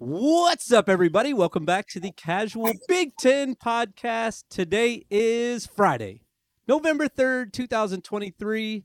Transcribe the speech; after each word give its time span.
What's 0.00 0.70
up, 0.70 0.88
everybody? 0.88 1.34
Welcome 1.34 1.64
back 1.64 1.88
to 1.88 1.98
the 1.98 2.12
Casual 2.12 2.70
Big 2.86 3.16
Ten 3.16 3.56
podcast. 3.56 4.44
Today 4.48 5.04
is 5.10 5.66
Friday, 5.66 6.20
November 6.68 7.08
3rd, 7.08 7.52
2023. 7.52 8.84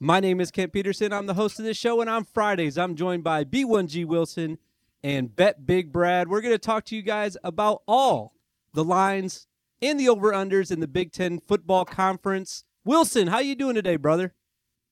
My 0.00 0.20
name 0.20 0.38
is 0.38 0.50
Kent 0.50 0.74
Peterson. 0.74 1.14
I'm 1.14 1.24
the 1.24 1.32
host 1.32 1.58
of 1.58 1.64
this 1.64 1.78
show, 1.78 2.02
and 2.02 2.10
on 2.10 2.24
Fridays, 2.24 2.76
I'm 2.76 2.94
joined 2.94 3.24
by 3.24 3.42
B1G 3.42 4.04
Wilson 4.04 4.58
and 5.02 5.34
Bet 5.34 5.64
Big 5.64 5.94
Brad. 5.94 6.28
We're 6.28 6.42
going 6.42 6.52
to 6.52 6.58
talk 6.58 6.84
to 6.86 6.94
you 6.94 7.00
guys 7.00 7.38
about 7.42 7.80
all 7.88 8.34
the 8.74 8.84
lines 8.84 9.46
and 9.80 9.98
the 9.98 10.10
over-unders 10.10 10.70
in 10.70 10.80
the 10.80 10.86
Big 10.86 11.10
Ten 11.10 11.40
football 11.40 11.86
conference. 11.86 12.64
Wilson, 12.84 13.28
how 13.28 13.38
you 13.38 13.54
doing 13.54 13.76
today, 13.76 13.96
brother? 13.96 14.34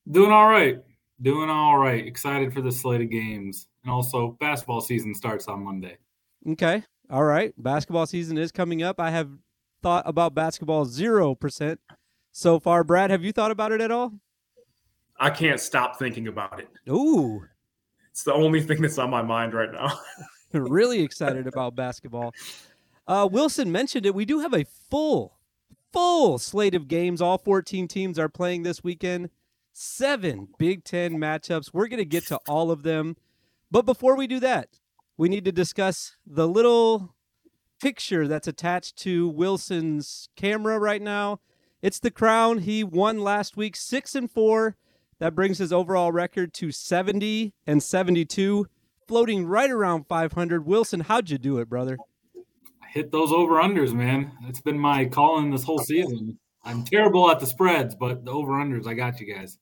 Doing 0.09 0.31
all 0.31 0.49
right. 0.49 0.79
Doing 1.21 1.51
all 1.51 1.77
right. 1.77 2.07
Excited 2.07 2.55
for 2.55 2.61
the 2.61 2.71
slate 2.71 3.01
of 3.01 3.11
games. 3.11 3.67
And 3.83 3.91
also, 3.91 4.37
basketball 4.39 4.81
season 4.81 5.13
starts 5.15 5.47
on 5.47 5.63
Monday. 5.63 5.97
Okay. 6.47 6.83
All 7.09 7.23
right. 7.23 7.53
Basketball 7.57 8.05
season 8.05 8.37
is 8.37 8.51
coming 8.51 8.83
up. 8.83 8.99
I 8.99 9.09
have 9.11 9.29
thought 9.81 10.03
about 10.05 10.35
basketball 10.35 10.85
0% 10.85 11.77
so 12.31 12.59
far. 12.59 12.83
Brad, 12.83 13.09
have 13.09 13.23
you 13.23 13.31
thought 13.31 13.51
about 13.51 13.71
it 13.71 13.81
at 13.81 13.91
all? 13.91 14.13
I 15.17 15.29
can't 15.29 15.59
stop 15.59 15.97
thinking 15.99 16.27
about 16.27 16.59
it. 16.59 16.69
Ooh. 16.89 17.41
It's 18.11 18.23
the 18.23 18.33
only 18.33 18.61
thing 18.61 18.81
that's 18.81 18.97
on 18.97 19.09
my 19.09 19.21
mind 19.21 19.53
right 19.53 19.71
now. 19.71 19.97
really 20.53 21.01
excited 21.01 21.47
about 21.47 21.75
basketball. 21.75 22.33
Uh, 23.07 23.27
Wilson 23.31 23.71
mentioned 23.71 24.05
it. 24.05 24.15
We 24.15 24.25
do 24.25 24.39
have 24.39 24.53
a 24.53 24.65
full, 24.89 25.37
full 25.93 26.37
slate 26.39 26.75
of 26.75 26.87
games. 26.87 27.21
All 27.21 27.37
14 27.37 27.87
teams 27.87 28.17
are 28.17 28.29
playing 28.29 28.63
this 28.63 28.83
weekend. 28.83 29.29
Seven 29.73 30.47
Big 30.57 30.83
Ten 30.83 31.17
matchups. 31.17 31.71
We're 31.73 31.87
going 31.87 31.99
to 31.99 32.05
get 32.05 32.25
to 32.27 32.39
all 32.47 32.71
of 32.71 32.83
them. 32.83 33.15
But 33.71 33.85
before 33.85 34.15
we 34.15 34.27
do 34.27 34.39
that, 34.39 34.79
we 35.17 35.29
need 35.29 35.45
to 35.45 35.51
discuss 35.51 36.15
the 36.25 36.47
little 36.47 37.15
picture 37.81 38.27
that's 38.27 38.47
attached 38.47 38.97
to 38.97 39.29
Wilson's 39.29 40.29
camera 40.35 40.79
right 40.79 41.01
now. 41.01 41.39
It's 41.81 41.99
the 41.99 42.11
crown. 42.11 42.59
He 42.59 42.83
won 42.83 43.19
last 43.19 43.55
week, 43.55 43.75
six 43.75 44.15
and 44.15 44.29
four. 44.29 44.75
That 45.19 45.35
brings 45.35 45.57
his 45.57 45.73
overall 45.73 46.11
record 46.11 46.53
to 46.55 46.71
70 46.71 47.53
and 47.67 47.83
72, 47.83 48.67
floating 49.07 49.45
right 49.45 49.69
around 49.69 50.07
500. 50.07 50.65
Wilson, 50.65 51.01
how'd 51.01 51.29
you 51.29 51.37
do 51.37 51.57
it, 51.59 51.69
brother? 51.69 51.97
I 52.81 52.87
hit 52.87 53.11
those 53.11 53.31
over 53.31 53.55
unders, 53.55 53.93
man. 53.93 54.31
It's 54.47 54.61
been 54.61 54.79
my 54.79 55.05
calling 55.05 55.51
this 55.51 55.63
whole 55.63 55.79
season. 55.79 56.39
I'm 56.63 56.83
terrible 56.83 57.29
at 57.29 57.39
the 57.39 57.45
spreads, 57.45 57.95
but 57.95 58.25
the 58.25 58.31
over 58.31 58.53
unders, 58.53 58.87
I 58.87 58.93
got 58.93 59.19
you 59.19 59.33
guys. 59.33 59.57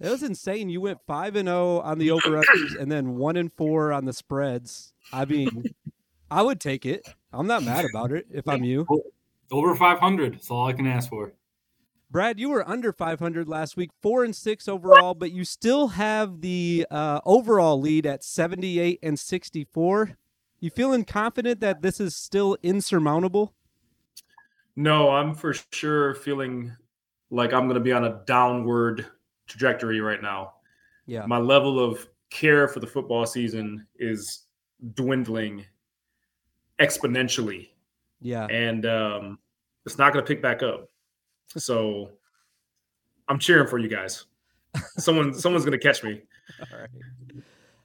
It 0.00 0.10
was 0.10 0.22
insane. 0.22 0.68
You 0.68 0.80
went 0.80 1.00
five 1.06 1.34
and 1.34 1.48
zero 1.48 1.80
on 1.80 1.98
the 1.98 2.10
over 2.12 2.30
unders, 2.30 2.78
and 2.78 2.90
then 2.90 3.16
one 3.16 3.36
and 3.36 3.52
four 3.52 3.92
on 3.92 4.04
the 4.04 4.12
spreads. 4.12 4.92
I 5.12 5.24
mean, 5.24 5.64
I 6.30 6.42
would 6.42 6.60
take 6.60 6.86
it. 6.86 7.02
I'm 7.32 7.46
not 7.46 7.62
mad 7.64 7.84
about 7.84 8.12
it 8.12 8.26
if 8.30 8.46
I'm 8.46 8.64
you. 8.64 8.86
Over 9.50 9.74
500. 9.74 10.34
That's 10.34 10.50
all 10.50 10.66
I 10.66 10.72
can 10.72 10.86
ask 10.86 11.08
for. 11.08 11.32
Brad, 12.10 12.40
you 12.40 12.48
were 12.48 12.66
under 12.66 12.92
500 12.92 13.48
last 13.48 13.76
week, 13.76 13.90
four 14.00 14.24
and 14.24 14.34
six 14.34 14.66
overall, 14.66 15.14
but 15.14 15.30
you 15.30 15.44
still 15.44 15.88
have 15.88 16.40
the 16.40 16.86
uh, 16.90 17.20
overall 17.26 17.78
lead 17.78 18.06
at 18.06 18.24
78 18.24 18.98
and 19.02 19.18
64. 19.18 20.16
You 20.60 20.70
feeling 20.70 21.04
confident 21.04 21.60
that 21.60 21.82
this 21.82 22.00
is 22.00 22.16
still 22.16 22.56
insurmountable? 22.62 23.52
No, 24.74 25.10
I'm 25.10 25.34
for 25.34 25.54
sure 25.72 26.14
feeling 26.14 26.72
like 27.30 27.52
I'm 27.52 27.64
going 27.64 27.74
to 27.74 27.80
be 27.80 27.92
on 27.92 28.04
a 28.04 28.22
downward 28.24 29.06
trajectory 29.48 30.00
right 30.00 30.22
now. 30.22 30.54
Yeah. 31.06 31.26
My 31.26 31.38
level 31.38 31.80
of 31.80 32.06
care 32.30 32.68
for 32.68 32.80
the 32.80 32.86
football 32.86 33.26
season 33.26 33.86
is 33.98 34.44
dwindling 34.94 35.64
exponentially. 36.78 37.68
Yeah. 38.20 38.46
And 38.46 38.86
um, 38.86 39.38
it's 39.86 39.98
not 39.98 40.12
going 40.12 40.24
to 40.24 40.28
pick 40.28 40.42
back 40.42 40.62
up. 40.62 40.88
So 41.56 42.10
I'm 43.28 43.38
cheering 43.38 43.66
for 43.66 43.78
you 43.78 43.88
guys. 43.88 44.26
Someone 44.98 45.34
someone's 45.38 45.64
going 45.64 45.78
to 45.78 45.84
catch 45.84 46.04
me. 46.04 46.22
All 46.60 46.78
right. 46.78 46.88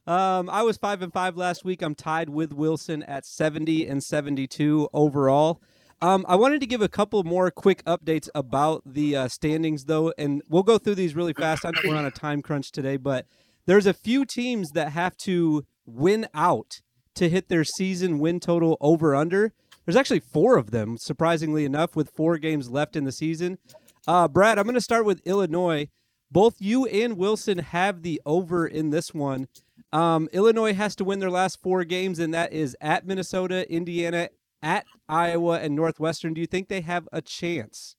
Um, 0.06 0.50
I 0.50 0.62
was 0.62 0.76
five 0.76 1.00
and 1.00 1.12
five 1.12 1.36
last 1.36 1.64
week. 1.64 1.80
I'm 1.80 1.94
tied 1.94 2.28
with 2.28 2.52
Wilson 2.52 3.02
at 3.04 3.24
70 3.24 3.86
and 3.86 4.04
72 4.04 4.88
overall. 4.92 5.62
Um, 6.00 6.24
I 6.28 6.36
wanted 6.36 6.60
to 6.60 6.66
give 6.66 6.82
a 6.82 6.88
couple 6.88 7.22
more 7.24 7.50
quick 7.50 7.84
updates 7.84 8.28
about 8.34 8.82
the 8.84 9.16
uh, 9.16 9.28
standings, 9.28 9.84
though, 9.84 10.12
and 10.18 10.42
we'll 10.48 10.62
go 10.62 10.78
through 10.78 10.96
these 10.96 11.14
really 11.14 11.32
fast. 11.32 11.64
I 11.64 11.70
know 11.70 11.80
we're 11.84 11.96
on 11.96 12.04
a 12.04 12.10
time 12.10 12.42
crunch 12.42 12.72
today, 12.72 12.96
but 12.96 13.26
there's 13.66 13.86
a 13.86 13.94
few 13.94 14.24
teams 14.24 14.70
that 14.72 14.92
have 14.92 15.16
to 15.18 15.64
win 15.86 16.26
out 16.34 16.80
to 17.14 17.28
hit 17.28 17.48
their 17.48 17.64
season 17.64 18.18
win 18.18 18.40
total 18.40 18.76
over 18.80 19.14
under. 19.14 19.52
There's 19.84 19.96
actually 19.96 20.20
four 20.20 20.56
of 20.56 20.70
them, 20.70 20.96
surprisingly 20.98 21.64
enough, 21.64 21.94
with 21.94 22.10
four 22.10 22.38
games 22.38 22.70
left 22.70 22.96
in 22.96 23.04
the 23.04 23.12
season. 23.12 23.58
Uh, 24.06 24.28
Brad, 24.28 24.58
I'm 24.58 24.64
going 24.64 24.74
to 24.74 24.80
start 24.80 25.04
with 25.04 25.20
Illinois. 25.26 25.88
Both 26.30 26.56
you 26.58 26.86
and 26.86 27.16
Wilson 27.16 27.58
have 27.58 28.02
the 28.02 28.20
over 28.26 28.66
in 28.66 28.90
this 28.90 29.14
one. 29.14 29.46
Um, 29.92 30.28
Illinois 30.32 30.74
has 30.74 30.96
to 30.96 31.04
win 31.04 31.20
their 31.20 31.30
last 31.30 31.62
four 31.62 31.84
games, 31.84 32.18
and 32.18 32.34
that 32.34 32.52
is 32.52 32.76
at 32.80 33.06
Minnesota, 33.06 33.70
Indiana, 33.72 34.28
at 34.64 34.86
Iowa, 35.08 35.60
and 35.60 35.76
Northwestern. 35.76 36.34
Do 36.34 36.40
you 36.40 36.46
think 36.46 36.68
they 36.68 36.80
have 36.80 37.06
a 37.12 37.20
chance? 37.20 37.96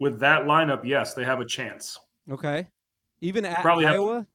With 0.00 0.18
that 0.20 0.44
lineup, 0.44 0.80
yes, 0.84 1.14
they 1.14 1.22
have 1.24 1.40
a 1.40 1.44
chance. 1.44 1.98
Okay. 2.30 2.66
Even 3.20 3.44
at 3.44 3.60
Probably 3.60 3.84
have- 3.84 3.94
Iowa? 3.94 4.26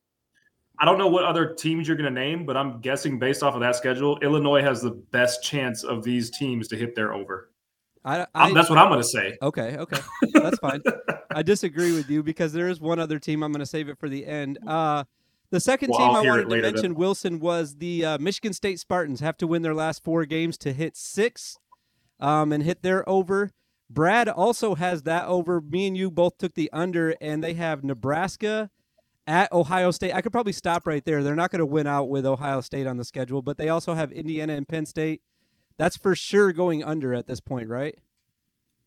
I 0.81 0.85
don't 0.85 0.97
know 0.97 1.07
what 1.07 1.25
other 1.25 1.53
teams 1.56 1.90
you're 1.90 1.97
going 1.97 2.13
to 2.13 2.19
name, 2.22 2.45
but 2.45 2.56
I'm 2.56 2.79
guessing 2.79 3.19
based 3.19 3.44
off 3.44 3.53
of 3.53 3.59
that 3.59 3.75
schedule, 3.75 4.17
Illinois 4.19 4.62
has 4.62 4.81
the 4.81 4.91
best 4.91 5.44
chance 5.44 5.84
of 5.84 6.03
these 6.03 6.29
teams 6.29 6.69
to 6.69 6.78
hit 6.78 6.96
their 6.96 7.13
over. 7.13 7.51
I, 8.06 8.25
I, 8.34 8.53
that's 8.53 8.69
what 8.69 8.79
I'm 8.79 8.88
going 8.88 9.01
to 9.01 9.07
say. 9.07 9.38
Okay, 9.41 9.75
okay. 9.75 10.00
That's 10.34 10.57
fine. 10.59 10.81
I 11.31 11.44
disagree 11.44 11.91
with 11.91 12.09
you 12.09 12.23
because 12.23 12.53
there 12.53 12.69
is 12.69 12.79
one 12.79 12.97
other 12.97 13.19
team. 13.19 13.44
I'm 13.44 13.51
going 13.51 13.59
to 13.59 13.66
save 13.66 13.90
it 13.90 14.00
for 14.00 14.07
the 14.07 14.25
end. 14.25 14.57
Uh, 14.66 15.03
the 15.51 15.59
second 15.59 15.89
Well, 15.89 15.99
team 15.99 16.09
I'll 16.09 16.15
I 16.23 16.27
wanted 16.27 16.49
to 16.49 16.61
mention, 16.61 16.81
then. 16.91 16.95
Wilson, 16.95 17.39
was 17.39 17.75
the 17.77 18.05
uh, 18.05 18.17
Michigan 18.19 18.53
State 18.53 18.79
Spartans 18.79 19.19
have 19.19 19.37
to 19.37 19.47
win 19.47 19.61
their 19.61 19.73
last 19.73 20.03
four 20.03 20.25
games 20.25 20.57
to 20.59 20.73
hit 20.73 20.95
six 20.95 21.57
um, 22.19 22.51
and 22.51 22.63
hit 22.63 22.81
their 22.83 23.07
over. 23.09 23.51
Brad 23.89 24.29
also 24.29 24.75
has 24.75 25.03
that 25.03 25.25
over. 25.25 25.59
Me 25.61 25.87
and 25.87 25.97
you 25.97 26.11
both 26.11 26.37
took 26.37 26.53
the 26.53 26.69
under, 26.71 27.15
and 27.19 27.43
they 27.43 27.55
have 27.55 27.83
Nebraska 27.83 28.69
at 29.25 29.51
Ohio 29.51 29.89
State. 29.91 30.13
I 30.13 30.21
could 30.21 30.31
probably 30.31 30.53
stop 30.53 30.85
right 30.85 31.03
there. 31.03 31.23
They're 31.23 31.35
not 31.35 31.49
going 31.51 31.59
to 31.59 31.66
win 31.66 31.87
out 31.87 32.09
with 32.09 32.25
Ohio 32.25 32.61
State 32.61 32.85
on 32.85 32.97
the 32.97 33.03
schedule, 33.05 33.41
but 33.41 33.57
they 33.57 33.69
also 33.69 33.95
have 33.95 34.11
Indiana 34.11 34.53
and 34.53 34.67
Penn 34.67 34.85
State. 34.85 35.21
That's 35.77 35.97
for 35.97 36.13
sure 36.16 36.51
going 36.51 36.83
under 36.83 37.13
at 37.13 37.25
this 37.25 37.39
point, 37.39 37.69
right? 37.69 37.95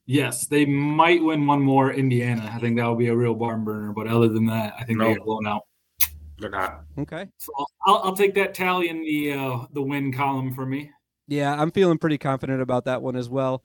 Yes, 0.05 0.47
they 0.47 0.65
might 0.67 1.23
win 1.23 1.47
one 1.47 1.63
more 1.63 1.93
Indiana. 1.93 2.51
I 2.55 2.59
think 2.59 2.77
that 2.77 2.87
would 2.89 2.99
be 2.99 3.07
a 3.07 3.17
real 3.17 3.35
barn 3.35 3.65
burner. 3.65 3.93
But 3.93 4.09
other 4.09 4.29
than 4.29 4.47
that, 4.47 4.75
I 4.79 4.85
think 4.85 4.99
No. 4.99 5.07
they 5.09 5.15
get 5.15 5.25
blown 5.25 5.47
out. 5.47 5.63
They're 6.43 6.51
not. 6.51 6.83
Okay. 6.99 7.29
So 7.39 7.53
I'll, 7.87 8.01
I'll 8.03 8.17
take 8.17 8.35
that 8.35 8.53
tally 8.53 8.89
in 8.89 9.01
the 9.03 9.33
uh, 9.33 9.67
the 9.73 9.81
win 9.81 10.13
column 10.13 10.53
for 10.53 10.67
me. 10.67 10.91
Yeah, 11.29 11.55
I'm 11.55 11.71
feeling 11.71 11.99
pretty 11.99 12.19
confident 12.19 12.61
about 12.61 12.85
that 12.85 13.01
one 13.01 13.15
as 13.15 13.29
well. 13.29 13.63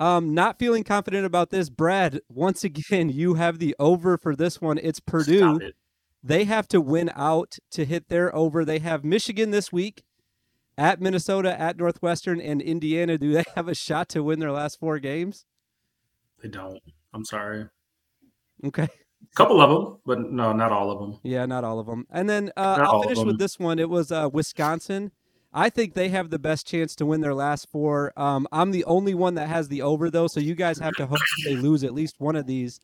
Um, 0.00 0.34
not 0.34 0.58
feeling 0.58 0.82
confident 0.82 1.24
about 1.24 1.50
this, 1.50 1.70
Brad. 1.70 2.20
Once 2.28 2.64
again, 2.64 3.10
you 3.10 3.34
have 3.34 3.60
the 3.60 3.76
over 3.78 4.18
for 4.18 4.34
this 4.34 4.60
one. 4.60 4.78
It's 4.82 4.98
Purdue. 4.98 5.38
Stop 5.38 5.62
it. 5.62 5.76
They 6.20 6.44
have 6.44 6.66
to 6.68 6.80
win 6.80 7.12
out 7.14 7.58
to 7.70 7.84
hit 7.84 8.08
their 8.08 8.34
over. 8.34 8.64
They 8.64 8.80
have 8.80 9.04
Michigan 9.04 9.52
this 9.52 9.72
week, 9.72 10.02
at 10.76 11.00
Minnesota, 11.00 11.58
at 11.58 11.76
Northwestern, 11.76 12.40
and 12.40 12.60
Indiana. 12.60 13.16
Do 13.16 13.32
they 13.32 13.44
have 13.54 13.68
a 13.68 13.74
shot 13.74 14.08
to 14.10 14.24
win 14.24 14.40
their 14.40 14.50
last 14.50 14.80
four 14.80 14.98
games? 14.98 15.46
They 16.42 16.48
don't. 16.48 16.80
I'm 17.14 17.24
sorry. 17.24 17.66
Okay. 18.64 18.88
A 19.22 19.36
couple 19.36 19.60
of 19.60 19.70
them, 19.70 19.98
but 20.06 20.30
no, 20.32 20.52
not 20.52 20.72
all 20.72 20.90
of 20.90 20.98
them. 20.98 21.18
Yeah, 21.22 21.46
not 21.46 21.64
all 21.64 21.78
of 21.78 21.86
them. 21.86 22.06
And 22.10 22.28
then 22.28 22.50
uh, 22.56 22.78
I'll 22.80 23.02
finish 23.02 23.18
with 23.18 23.38
this 23.38 23.58
one. 23.58 23.78
It 23.78 23.90
was 23.90 24.10
uh, 24.10 24.28
Wisconsin. 24.32 25.12
I 25.52 25.70
think 25.70 25.94
they 25.94 26.10
have 26.10 26.30
the 26.30 26.38
best 26.38 26.66
chance 26.66 26.94
to 26.96 27.06
win 27.06 27.22
their 27.22 27.34
last 27.34 27.68
four. 27.70 28.12
Um, 28.16 28.46
I'm 28.52 28.72
the 28.72 28.84
only 28.84 29.14
one 29.14 29.34
that 29.36 29.48
has 29.48 29.68
the 29.68 29.82
over 29.82 30.10
though, 30.10 30.26
so 30.26 30.38
you 30.38 30.54
guys 30.54 30.78
have 30.78 30.94
to 30.94 31.06
hope 31.06 31.18
they 31.44 31.56
lose 31.56 31.82
at 31.82 31.94
least 31.94 32.16
one 32.18 32.36
of 32.36 32.46
these. 32.46 32.78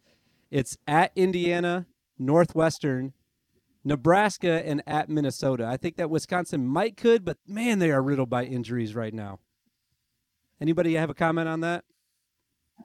It's 0.51 0.77
at 0.87 1.13
Indiana, 1.15 1.87
Northwestern, 2.19 3.13
Nebraska, 3.85 4.67
and 4.67 4.83
at 4.87 5.09
Minnesota. 5.09 5.67
I 5.67 5.77
think 5.77 5.97
that 5.97 6.11
Wisconsin 6.11 6.67
might 6.67 6.97
could, 6.97 7.25
but 7.25 7.39
man, 7.47 7.79
they 7.79 7.91
are 7.91 8.03
riddled 8.03 8.31
by 8.31 8.45
injuries 8.45 8.95
right 8.95 9.13
now. 9.13 9.39
Anybody 10.61 10.95
have 10.95 11.11
a 11.11 11.15
comment 11.15 11.49
on 11.49 11.61
that? 11.61 11.85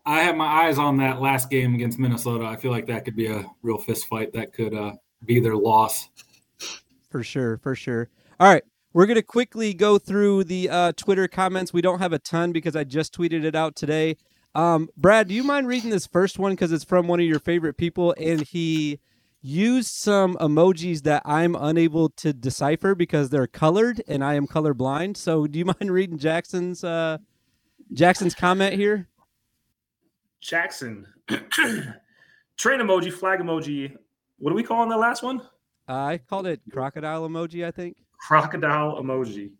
I 0.05 0.21
have 0.21 0.35
my 0.35 0.45
eyes 0.45 0.77
on 0.77 0.97
that 0.97 1.21
last 1.21 1.49
game 1.49 1.75
against 1.75 1.99
Minnesota. 1.99 2.45
I 2.45 2.55
feel 2.55 2.71
like 2.71 2.85
that 2.87 3.05
could 3.05 3.15
be 3.15 3.27
a 3.27 3.45
real 3.61 3.77
fist 3.77 4.07
fight. 4.07 4.31
That 4.33 4.53
could 4.53 4.73
uh, 4.73 4.93
be 5.25 5.39
their 5.39 5.55
loss. 5.55 6.09
For 7.09 7.23
sure, 7.23 7.57
for 7.57 7.75
sure. 7.75 8.09
All 8.39 8.51
right, 8.51 8.63
we're 8.93 9.05
gonna 9.05 9.21
quickly 9.21 9.73
go 9.73 9.97
through 9.97 10.45
the 10.45 10.69
uh, 10.69 10.91
Twitter 10.95 11.27
comments. 11.27 11.73
We 11.73 11.81
don't 11.81 11.99
have 11.99 12.13
a 12.13 12.19
ton 12.19 12.51
because 12.51 12.75
I 12.75 12.83
just 12.83 13.13
tweeted 13.15 13.43
it 13.43 13.55
out 13.55 13.75
today. 13.75 14.17
Um, 14.55 14.89
Brad, 14.97 15.27
do 15.27 15.33
you 15.33 15.43
mind 15.43 15.67
reading 15.67 15.89
this 15.89 16.07
first 16.07 16.39
one 16.39 16.53
because 16.53 16.71
it's 16.71 16.83
from 16.83 17.07
one 17.07 17.19
of 17.19 17.25
your 17.25 17.39
favorite 17.39 17.77
people, 17.77 18.15
and 18.17 18.41
he 18.41 18.99
used 19.41 19.89
some 19.91 20.35
emojis 20.37 21.03
that 21.03 21.21
I'm 21.25 21.55
unable 21.55 22.09
to 22.09 22.33
decipher 22.33 22.95
because 22.95 23.29
they're 23.29 23.47
colored 23.47 24.01
and 24.07 24.23
I 24.23 24.33
am 24.33 24.47
colorblind. 24.47 25.17
So, 25.17 25.47
do 25.47 25.59
you 25.59 25.65
mind 25.79 25.91
reading 25.91 26.17
Jackson's 26.17 26.83
uh, 26.83 27.17
Jackson's 27.93 28.35
comment 28.35 28.73
here? 28.75 29.07
Jackson, 30.41 31.05
train 31.29 32.79
emoji, 32.79 33.11
flag 33.11 33.39
emoji. 33.39 33.95
What 34.39 34.51
are 34.51 34.55
we 34.55 34.63
calling 34.63 34.89
the 34.89 34.97
last 34.97 35.23
one? 35.23 35.41
Uh, 35.89 35.93
I 35.93 36.17
called 36.19 36.47
it 36.47 36.61
crocodile 36.71 37.27
emoji. 37.27 37.65
I 37.65 37.71
think 37.71 37.97
crocodile 38.19 39.01
emoji. 39.01 39.51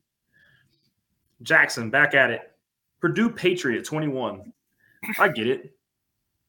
Jackson 1.41 1.89
back 1.89 2.13
at 2.13 2.31
it. 2.31 2.51
Purdue 2.99 3.29
Patriot 3.29 3.85
21. 3.85 4.51
I 5.19 5.27
get 5.29 5.47
it. 5.47 5.75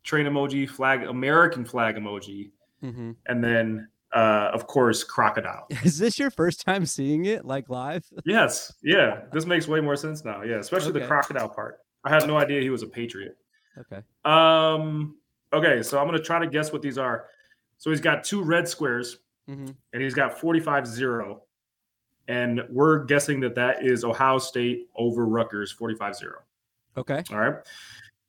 Train 0.03 0.27
emoji, 0.27 0.69
flag, 0.69 1.03
American 1.05 1.65
flag 1.65 1.97
emoji. 1.97 2.51
Mm-hmm. 2.83 3.13
And 3.27 3.45
then, 3.45 3.89
uh, 4.15 4.51
of 4.55 4.67
course, 4.67 5.05
crocodile. 5.05 5.67
Is 5.85 5.99
this 5.99 6.19
your 6.19 6.31
first 6.31 6.65
time 6.65 6.87
seeing 6.87 7.27
it 7.27 7.45
like 7.45 7.69
live? 7.69 8.07
yes. 8.25 8.73
Yeah. 8.83 9.23
This 9.33 9.45
makes 9.45 9.69
way 9.69 9.81
more 9.81 9.97
sense 9.97 10.25
now. 10.25 10.43
Yeah. 10.43 10.57
Especially 10.57 10.91
Okay. 10.91 11.01
the 11.01 11.07
crocodile 11.07 11.49
part. 11.51 11.81
I 12.05 12.11
had 12.11 12.27
no 12.27 12.39
idea 12.39 12.63
he 12.63 12.71
was 12.71 12.83
a 12.83 12.87
Patriot. 12.87 13.37
Okay. 13.81 14.03
Um, 14.25 15.17
okay. 15.53 15.83
So 15.83 15.99
I'm 15.99 16.07
going 16.07 16.19
to 16.19 16.25
try 16.25 16.39
to 16.39 16.47
guess 16.47 16.73
what 16.73 16.83
these 16.83 16.99
are. 16.99 17.27
So 17.79 17.91
he's 17.91 18.01
got 18.01 18.25
two 18.25 18.43
red 18.43 18.69
squares 18.69 19.19
Mm-hmm. 19.49 19.71
and 19.95 20.03
he's 20.03 20.13
got 20.13 20.39
45 20.39 20.87
0. 20.87 21.43
And 22.29 22.61
we're 22.69 23.05
guessing 23.05 23.41
that 23.41 23.55
that 23.55 23.83
is 23.83 24.05
Ohio 24.05 24.37
State 24.37 24.89
over 24.95 25.25
Rutgers 25.25 25.73
45 25.73 26.17
0. 26.17 26.33
Okay. 26.99 27.23
All 27.33 27.39
right. 27.39 27.55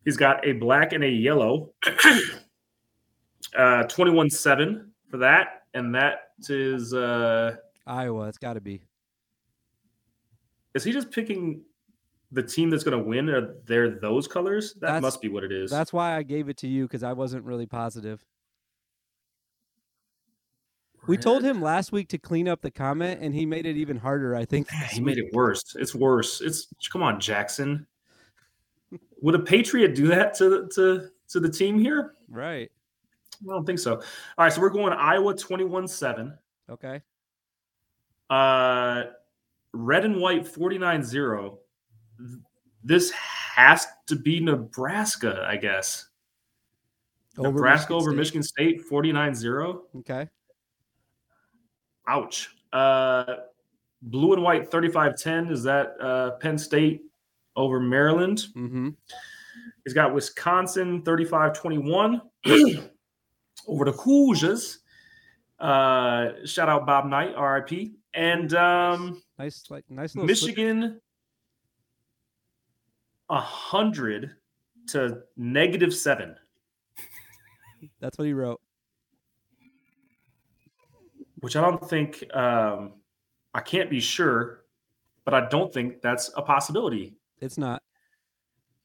He's 0.06 0.16
got 0.16 0.48
a 0.48 0.54
black 0.54 0.94
and 0.94 1.04
a 1.04 1.10
yellow. 1.10 1.74
uh 3.58 3.84
21 3.84 4.30
7 4.30 4.92
for 5.10 5.18
that. 5.18 5.64
And 5.74 5.94
that 5.96 6.32
is 6.48 6.94
uh 6.94 7.58
Iowa. 7.86 8.28
It's 8.30 8.38
got 8.38 8.54
to 8.54 8.62
be. 8.62 8.82
is 10.74 10.84
he 10.86 10.92
just 10.94 11.12
picking 11.12 11.62
the 12.32 12.44
team 12.44 12.70
that's 12.70 12.84
gonna 12.84 13.00
win? 13.02 13.30
Are 13.30 13.56
there 13.66 14.00
those 14.00 14.28
colors? 14.28 14.74
That 14.76 14.82
That's- 14.82 15.02
must 15.02 15.22
be 15.22 15.30
what 15.30 15.44
it 15.44 15.52
is. 15.52 15.72
That's 15.72 15.92
why 15.94 16.16
I 16.16 16.24
gave 16.24 16.50
it 16.50 16.58
to 16.58 16.68
you 16.68 16.84
because 16.86 17.04
I 17.04 17.14
wasn't 17.14 17.44
really 17.46 17.66
positive. 17.66 18.24
We 21.08 21.18
told 21.18 21.44
him 21.44 21.60
last 21.62 21.92
week 21.92 22.10
to 22.10 22.20
clean 22.20 22.48
up 22.48 22.62
the 22.62 22.70
comment, 22.70 23.22
and 23.22 23.34
he 23.34 23.46
made 23.46 23.66
it 23.66 23.78
even 23.78 23.98
harder. 23.98 24.36
I 24.36 24.46
think 24.46 24.70
he 24.92 25.02
made 25.02 25.18
it 25.18 25.34
worse. 25.34 25.76
It's 25.76 25.96
worse. 25.96 26.40
It's 26.42 26.68
come 26.92 27.02
on, 27.02 27.20
Jackson. 27.20 27.88
Would 29.22 29.34
a 29.36 29.40
Patriot 29.40 29.96
do 29.96 30.08
that 30.08 30.36
to 30.36 30.68
to 30.76 31.10
to 31.30 31.40
the 31.40 31.50
team 31.50 31.80
here? 31.80 32.14
right. 32.30 32.70
I 33.42 33.54
don't 33.54 33.66
think 33.66 33.80
so. 33.80 33.96
All 33.96 34.04
right, 34.38 34.52
so 34.52 34.60
we're 34.60 34.70
going 34.70 34.92
Iowa 34.92 35.34
21 35.34 35.88
7. 35.88 36.38
Okay. 36.70 37.02
Uh, 38.30 39.04
red 39.72 40.04
and 40.04 40.20
white 40.20 40.46
49 40.46 41.04
0. 41.04 41.60
This 42.84 43.12
has 43.12 43.88
to 44.08 44.16
be 44.16 44.40
Nebraska, 44.40 45.46
I 45.48 45.58
guess. 45.58 46.08
Over 47.38 47.52
Nebraska 47.52 47.94
over 47.94 48.10
State. 48.12 48.18
Michigan 48.18 48.44
State 48.44 48.82
49 48.82 49.36
0. 49.36 49.84
Okay. 49.98 50.28
Ouch. 52.08 52.50
Uh, 52.74 53.36
blue 54.02 54.34
and 54.34 54.44
white 54.44 54.70
35 54.70 55.18
10. 55.18 55.48
Is 55.52 55.64
that 55.64 55.96
uh, 56.02 56.32
Penn 56.38 56.58
State 56.58 57.04
over 57.56 57.80
Maryland? 57.80 58.46
Mm-hmm. 58.56 58.90
He's 59.86 59.94
got 59.94 60.14
Wisconsin 60.14 61.02
35 61.04 61.54
21 61.54 62.22
over 63.68 63.86
the 63.86 63.92
Hoosiers. 63.92 64.80
Uh, 65.60 66.30
shout 66.46 66.70
out 66.70 66.86
Bob 66.86 67.06
Knight, 67.06 67.36
RIP. 67.38 67.92
And 68.14 68.54
um, 68.54 69.22
Nice, 69.38 69.66
like 69.70 69.84
nice 69.90 70.16
little 70.16 70.28
slip- 70.36 70.56
Michigan, 73.30 73.38
a 73.38 73.42
hundred 73.42 74.36
to 74.88 75.22
negative 75.38 75.94
seven. 75.94 76.36
That's 78.00 78.18
what 78.18 78.26
he 78.26 78.34
wrote. 78.34 78.62
Which 81.40 81.56
I 81.56 81.62
don't 81.62 81.90
think. 81.90 82.24
Um, 82.36 82.94
I 83.54 83.62
can't 83.62 83.90
be 83.90 84.00
sure, 84.00 84.66
but 85.26 85.34
I 85.34 85.48
don't 85.48 85.74
think 85.74 86.02
that's 86.02 86.32
a 86.36 86.42
possibility. 86.42 87.16
It's 87.40 87.58
not. 87.58 87.82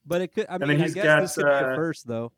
But 0.07 0.21
it 0.23 0.33
could. 0.33 0.47
I 0.49 0.59
mean, 0.59 0.81
I 0.81 0.85
he's 0.85 0.95
guess 0.95 1.05
got, 1.05 1.21
this 1.23 1.35
could 1.35 1.47
be 1.47 1.51
uh, 1.51 1.75
first, 1.75 2.07
though. 2.07 2.33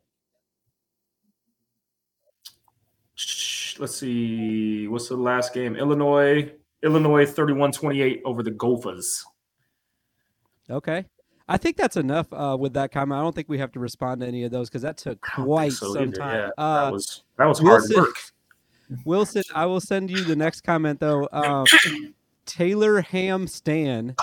Let's 3.79 3.95
see. 3.95 4.87
What's 4.87 5.09
the 5.09 5.17
last 5.17 5.53
game? 5.53 5.75
Illinois. 5.75 6.51
Illinois 6.83 7.25
31-28 7.25 8.21
over 8.23 8.43
the 8.43 8.51
Gophers. 8.51 9.25
Okay. 10.69 11.05
I 11.49 11.57
think 11.57 11.77
that's 11.77 11.95
enough 11.97 12.27
uh, 12.33 12.57
with 12.59 12.73
that 12.73 12.91
comment. 12.91 13.17
I 13.19 13.21
don't 13.23 13.33
think 13.35 13.47
we 13.49 13.57
have 13.59 13.71
to 13.73 13.79
respond 13.79 14.21
to 14.21 14.27
any 14.27 14.43
of 14.43 14.51
those 14.51 14.69
because 14.69 14.81
that 14.81 14.97
took 14.97 15.21
quite 15.21 15.71
so 15.73 15.93
some 15.93 16.03
either. 16.03 16.11
time. 16.17 16.35
Yeah, 16.35 16.49
Uh, 16.63 16.85
that 16.85 16.93
was 16.93 17.23
that 17.37 17.45
was 17.45 17.61
Wilson- 17.61 17.95
hard 17.95 18.07
work. 18.07 18.15
Wilson, 19.05 19.43
I 19.53 19.65
will 19.65 19.81
send 19.81 20.09
you 20.09 20.23
the 20.23 20.35
next 20.35 20.61
comment 20.61 20.99
though. 20.99 21.27
Um, 21.31 21.65
Taylor 22.45 23.01
Hamstan, 23.01 24.15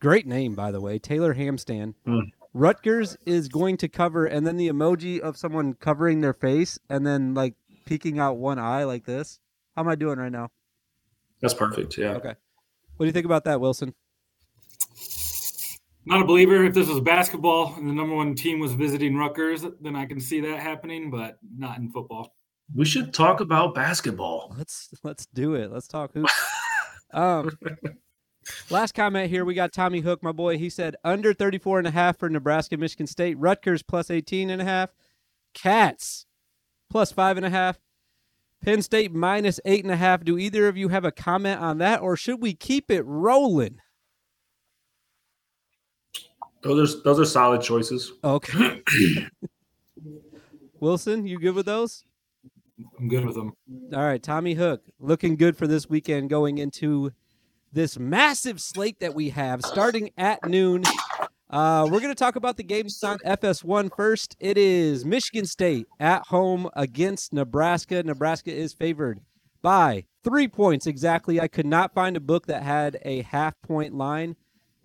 great 0.00 0.26
name 0.26 0.54
by 0.54 0.70
the 0.70 0.80
way. 0.80 0.98
Taylor 0.98 1.34
Hamstan. 1.34 1.94
Hmm. 2.04 2.20
Rutgers 2.54 3.16
is 3.26 3.48
going 3.48 3.76
to 3.78 3.88
cover, 3.88 4.24
and 4.24 4.46
then 4.46 4.56
the 4.56 4.68
emoji 4.68 5.18
of 5.20 5.36
someone 5.36 5.74
covering 5.74 6.20
their 6.22 6.32
face, 6.32 6.78
and 6.88 7.06
then 7.06 7.34
like 7.34 7.54
peeking 7.84 8.18
out 8.18 8.38
one 8.38 8.58
eye 8.58 8.84
like 8.84 9.04
this. 9.04 9.40
How 9.74 9.82
am 9.82 9.88
I 9.88 9.94
doing 9.94 10.18
right 10.18 10.32
now? 10.32 10.50
That's 11.42 11.52
perfect. 11.52 11.98
Yeah. 11.98 12.12
Okay. 12.14 12.34
What 12.96 13.04
do 13.04 13.06
you 13.06 13.12
think 13.12 13.26
about 13.26 13.44
that, 13.44 13.60
Wilson? 13.60 13.92
Not 16.06 16.22
a 16.22 16.24
believer. 16.24 16.64
If 16.64 16.72
this 16.72 16.88
was 16.88 17.00
basketball 17.00 17.74
and 17.76 17.88
the 17.88 17.92
number 17.92 18.14
one 18.14 18.36
team 18.36 18.60
was 18.60 18.72
visiting 18.72 19.16
Rutgers, 19.16 19.64
then 19.80 19.96
I 19.96 20.06
can 20.06 20.20
see 20.20 20.40
that 20.40 20.60
happening, 20.60 21.10
but 21.10 21.38
not 21.56 21.78
in 21.78 21.90
football. 21.90 22.32
We 22.74 22.84
should 22.84 23.12
talk 23.12 23.40
about 23.40 23.74
basketball. 23.74 24.54
Let's 24.56 24.88
let's 25.02 25.26
do 25.26 25.54
it. 25.54 25.72
Let's 25.72 25.88
talk 25.88 26.12
hoops. 26.14 26.32
um 27.12 27.56
last 28.70 28.94
comment 28.94 29.30
here 29.30 29.44
we 29.44 29.54
got 29.54 29.72
Tommy 29.72 30.00
Hook, 30.00 30.22
my 30.22 30.32
boy. 30.32 30.58
He 30.58 30.70
said 30.70 30.94
under 31.02 31.34
34 31.34 31.78
and 31.78 31.88
a 31.88 31.92
half 31.92 32.18
for 32.18 32.30
Nebraska, 32.30 32.76
Michigan 32.76 33.08
State, 33.08 33.36
Rutgers 33.38 33.82
plus 33.82 34.10
18 34.10 34.50
and 34.50 34.62
a 34.62 34.64
half, 34.64 34.90
Cats 35.54 36.26
plus 36.88 37.10
five 37.10 37.36
and 37.36 37.46
a 37.46 37.50
half, 37.50 37.80
Penn 38.62 38.80
State 38.82 39.12
minus 39.12 39.58
eight 39.64 39.82
and 39.82 39.92
a 39.92 39.96
half. 39.96 40.24
Do 40.24 40.38
either 40.38 40.68
of 40.68 40.76
you 40.76 40.88
have 40.88 41.04
a 41.04 41.12
comment 41.12 41.60
on 41.60 41.78
that, 41.78 42.00
or 42.00 42.16
should 42.16 42.40
we 42.40 42.54
keep 42.54 42.92
it 42.92 43.02
rolling? 43.02 43.80
Those 46.66 46.96
are 46.96 47.02
those 47.02 47.20
are 47.20 47.24
solid 47.24 47.62
choices. 47.62 48.12
Okay. 48.24 48.82
Wilson, 50.80 51.26
you 51.26 51.38
good 51.38 51.54
with 51.54 51.66
those? 51.66 52.04
I'm 52.98 53.08
good 53.08 53.24
with 53.24 53.34
them. 53.34 53.52
All 53.94 54.04
right, 54.04 54.22
Tommy 54.22 54.54
Hook, 54.54 54.82
looking 55.00 55.36
good 55.36 55.56
for 55.56 55.66
this 55.66 55.88
weekend 55.88 56.28
going 56.28 56.58
into 56.58 57.12
this 57.72 57.98
massive 57.98 58.60
slate 58.60 59.00
that 59.00 59.14
we 59.14 59.30
have 59.30 59.62
starting 59.62 60.10
at 60.18 60.46
noon. 60.46 60.82
Uh, 61.48 61.84
we're 61.90 62.00
going 62.00 62.12
to 62.12 62.14
talk 62.14 62.36
about 62.36 62.56
the 62.56 62.62
games 62.62 63.02
on 63.04 63.18
FS1 63.18 63.94
first. 63.96 64.36
It 64.40 64.58
is 64.58 65.04
Michigan 65.04 65.46
State 65.46 65.86
at 66.00 66.26
home 66.26 66.68
against 66.74 67.32
Nebraska. 67.32 68.02
Nebraska 68.02 68.52
is 68.52 68.72
favored 68.72 69.20
by 69.62 70.04
three 70.24 70.48
points 70.48 70.86
exactly. 70.86 71.40
I 71.40 71.48
could 71.48 71.66
not 71.66 71.94
find 71.94 72.16
a 72.16 72.20
book 72.20 72.46
that 72.46 72.62
had 72.62 72.98
a 73.02 73.22
half 73.22 73.54
point 73.62 73.94
line 73.94 74.36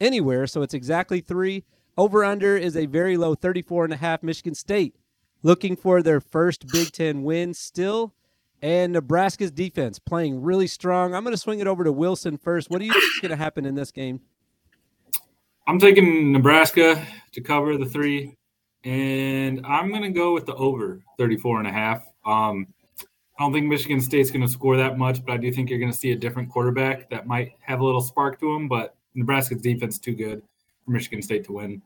anywhere, 0.02 0.48
so 0.48 0.62
it's 0.62 0.74
exactly 0.74 1.22
three. 1.22 1.64
Over 1.98 2.26
under 2.26 2.58
is 2.58 2.76
a 2.76 2.88
very 2.88 3.16
low 3.16 3.36
34 3.36 3.86
and 3.86 3.94
a 3.94 3.98
half. 3.98 4.24
Michigan 4.24 4.56
State 4.56 4.96
looking 5.44 5.76
for 5.76 6.02
their 6.02 6.20
first 6.20 6.68
Big 6.68 6.92
Ten 6.92 7.24
win 7.24 7.54
still. 7.54 8.14
And 8.62 8.94
Nebraska's 8.94 9.52
defense 9.52 9.98
playing 9.98 10.42
really 10.42 10.68
strong. 10.68 11.16
I'm 11.16 11.24
going 11.24 11.34
to 11.34 11.42
swing 11.42 11.60
it 11.60 11.68
over 11.68 11.84
to 11.84 11.92
Wilson 11.92 12.38
first. 12.38 12.70
What 12.70 12.80
do 12.80 12.86
you 12.86 12.92
think 12.92 13.04
is 13.04 13.20
going 13.22 13.32
to 13.32 13.36
happen 13.36 13.66
in 13.66 13.74
this 13.74 13.92
game? 13.92 14.22
I'm 15.68 15.80
taking 15.80 16.32
Nebraska 16.32 17.04
to 17.32 17.42
cover 17.42 17.78
the 17.78 17.86
three, 17.86 18.38
and 18.84 19.66
I'm 19.66 19.90
going 19.90 20.04
to 20.04 20.10
go 20.10 20.34
with 20.34 20.46
the 20.46 20.54
over 20.56 21.02
34 21.18 21.60
and 21.60 21.68
a 21.68 21.72
half. 21.72 22.06
Um, 22.24 22.68
I 23.40 23.44
don't 23.44 23.54
think 23.54 23.66
Michigan 23.66 24.00
State's 24.00 24.30
going 24.30 24.46
to 24.46 24.48
score 24.48 24.78
that 24.78 24.98
much, 24.98 25.26
but 25.26 25.34
I 25.34 25.38
do 25.38 25.52
think 25.52 25.70
you're 25.70 25.80
going 25.80 25.92
to 25.92 25.98
see 25.98 26.12
a 26.12 26.16
different 26.16 26.50
quarterback 26.50 27.10
that 27.10 27.26
might 27.26 27.54
have 27.62 27.80
a 27.80 27.86
little 27.86 28.02
spark 28.02 28.40
to 28.42 28.54
him. 28.54 28.68
But 28.68 28.96
Nebraska's 29.16 29.62
defense 29.62 30.00
too 30.00 30.16
good 30.16 30.42
for 30.86 30.92
Michigan 30.92 31.22
State 31.22 31.44
to 31.46 31.54
win. 31.54 31.82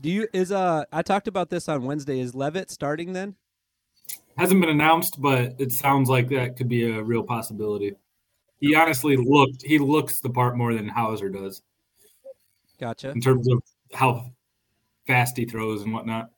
Do 0.00 0.10
you 0.10 0.28
is 0.32 0.50
uh 0.52 0.84
I 0.92 1.02
talked 1.02 1.28
about 1.28 1.50
this 1.50 1.68
on 1.68 1.84
Wednesday. 1.84 2.20
Is 2.20 2.34
Leavitt 2.34 2.70
starting 2.70 3.12
then? 3.12 3.36
Hasn't 4.36 4.60
been 4.60 4.70
announced, 4.70 5.20
but 5.20 5.54
it 5.58 5.72
sounds 5.72 6.08
like 6.08 6.28
that 6.30 6.56
could 6.56 6.68
be 6.68 6.90
a 6.90 7.02
real 7.02 7.22
possibility. 7.22 7.92
He 8.60 8.74
honestly 8.74 9.16
looked 9.16 9.62
he 9.62 9.78
looks 9.78 10.20
the 10.20 10.30
part 10.30 10.56
more 10.56 10.74
than 10.74 10.88
Houser 10.88 11.28
does 11.28 11.62
Gotcha. 12.78 13.10
in 13.10 13.20
terms 13.20 13.48
of 13.48 13.62
how 13.92 14.30
fast 15.06 15.36
he 15.36 15.44
throws 15.44 15.82
and 15.82 15.92
whatnot. 15.92 16.30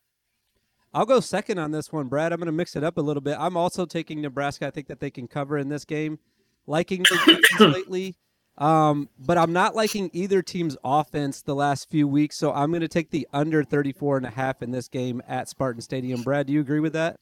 I'll 0.94 1.06
go 1.06 1.20
second 1.20 1.58
on 1.58 1.70
this 1.70 1.90
one, 1.90 2.08
Brad. 2.08 2.32
I'm 2.32 2.38
going 2.38 2.46
to 2.46 2.52
mix 2.52 2.76
it 2.76 2.84
up 2.84 2.98
a 2.98 3.00
little 3.00 3.22
bit. 3.22 3.36
I'm 3.38 3.56
also 3.56 3.86
taking 3.86 4.20
Nebraska. 4.20 4.66
I 4.66 4.70
think 4.70 4.88
that 4.88 5.00
they 5.00 5.10
can 5.10 5.26
cover 5.26 5.56
in 5.56 5.68
this 5.68 5.84
game. 5.84 6.18
Liking 6.66 7.02
defense 7.08 7.60
lately, 7.60 8.14
um, 8.59 9.09
but 9.18 9.38
I'm 9.38 9.52
not 9.52 9.75
liking 9.75 10.11
either 10.12 10.42
team's 10.42 10.76
offense 10.85 11.42
the 11.42 11.54
last 11.54 11.90
few 11.90 12.06
weeks. 12.06 12.37
So 12.37 12.52
I'm 12.52 12.71
going 12.71 12.82
to 12.82 12.88
take 12.88 13.11
the 13.11 13.26
under 13.32 13.64
34 13.64 14.18
and 14.18 14.26
a 14.26 14.30
half 14.30 14.62
in 14.62 14.71
this 14.71 14.88
game 14.88 15.23
at 15.26 15.49
Spartan 15.49 15.80
Stadium. 15.80 16.23
Brad, 16.23 16.47
do 16.47 16.52
you 16.52 16.61
agree 16.61 16.80
with 16.80 16.92
that? 16.92 17.18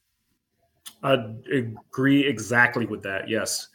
I 1.02 1.16
agree 1.52 2.26
exactly 2.26 2.86
with 2.86 3.02
that. 3.02 3.28
Yes. 3.28 3.68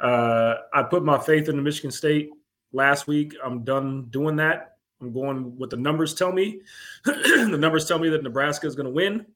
Uh, 0.00 0.56
I 0.72 0.82
put 0.82 1.04
my 1.04 1.18
faith 1.18 1.48
in 1.48 1.56
the 1.56 1.62
Michigan 1.62 1.90
State 1.90 2.30
last 2.72 3.06
week. 3.06 3.34
I'm 3.44 3.62
done 3.64 4.06
doing 4.10 4.36
that. 4.36 4.76
I'm 5.00 5.12
going 5.12 5.56
what 5.56 5.70
the 5.70 5.76
numbers 5.76 6.14
tell 6.14 6.32
me. 6.32 6.60
the 7.04 7.56
numbers 7.58 7.86
tell 7.86 7.98
me 7.98 8.08
that 8.10 8.22
Nebraska 8.22 8.66
is 8.66 8.74
going 8.74 8.86
to 8.86 8.92
win 8.92 9.26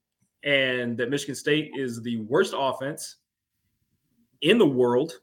and 0.43 0.97
that 0.97 1.09
Michigan 1.09 1.35
State 1.35 1.71
is 1.75 2.01
the 2.01 2.17
worst 2.17 2.53
offense 2.55 3.17
in 4.41 4.57
the 4.57 4.67
world. 4.67 5.21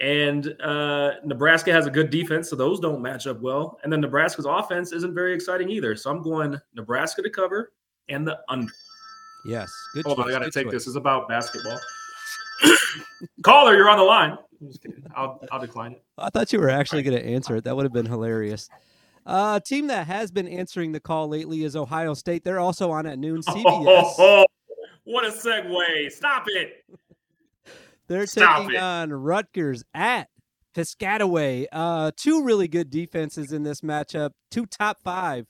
And 0.00 0.60
uh, 0.60 1.12
Nebraska 1.24 1.72
has 1.72 1.86
a 1.86 1.90
good 1.90 2.10
defense, 2.10 2.50
so 2.50 2.56
those 2.56 2.80
don't 2.80 3.00
match 3.00 3.26
up 3.26 3.40
well. 3.40 3.78
And 3.82 3.92
then 3.92 4.00
Nebraska's 4.00 4.46
offense 4.46 4.92
isn't 4.92 5.14
very 5.14 5.32
exciting 5.32 5.70
either. 5.70 5.94
So 5.94 6.10
I'm 6.10 6.22
going 6.22 6.60
Nebraska 6.74 7.22
to 7.22 7.30
cover 7.30 7.72
and 8.08 8.26
the 8.26 8.40
under. 8.48 8.72
Yes. 9.44 9.72
Good 9.94 10.06
Hold 10.06 10.18
choice, 10.18 10.24
on, 10.24 10.30
I 10.30 10.38
got 10.38 10.44
to 10.44 10.50
take 10.50 10.64
choice. 10.66 10.72
this. 10.72 10.86
It's 10.88 10.96
about 10.96 11.28
basketball. 11.28 11.78
Caller, 13.42 13.76
you're 13.76 13.88
on 13.88 13.98
the 13.98 14.04
line. 14.04 14.36
I'll, 15.14 15.40
I'll 15.52 15.60
decline 15.60 15.92
it. 15.92 16.02
I 16.18 16.30
thought 16.30 16.52
you 16.52 16.60
were 16.60 16.70
actually 16.70 17.02
going 17.02 17.16
to 17.16 17.24
answer 17.24 17.56
it. 17.56 17.64
That 17.64 17.76
would 17.76 17.84
have 17.84 17.92
been 17.92 18.06
hilarious. 18.06 18.68
A 19.26 19.30
uh, 19.30 19.60
team 19.60 19.86
that 19.86 20.06
has 20.06 20.30
been 20.30 20.48
answering 20.48 20.92
the 20.92 21.00
call 21.00 21.28
lately 21.28 21.64
is 21.64 21.76
Ohio 21.76 22.14
State. 22.14 22.44
They're 22.44 22.58
also 22.58 22.90
on 22.90 23.06
at 23.06 23.18
noon. 23.18 23.42
CBS. 23.42 23.64
Oh, 23.66 24.14
oh, 24.18 24.44
what 25.04 25.24
a 25.24 25.28
segue! 25.28 26.10
Stop 26.12 26.44
it. 26.48 26.84
They're 28.06 28.26
Stop 28.26 28.62
taking 28.62 28.76
it. 28.76 28.82
on 28.82 29.12
Rutgers 29.12 29.84
at 29.94 30.28
Piscataway. 30.74 31.66
Uh, 31.72 32.10
two 32.16 32.42
really 32.44 32.68
good 32.68 32.90
defenses 32.90 33.52
in 33.52 33.62
this 33.62 33.80
matchup. 33.80 34.30
Two 34.50 34.66
top 34.66 34.98
five 35.02 35.46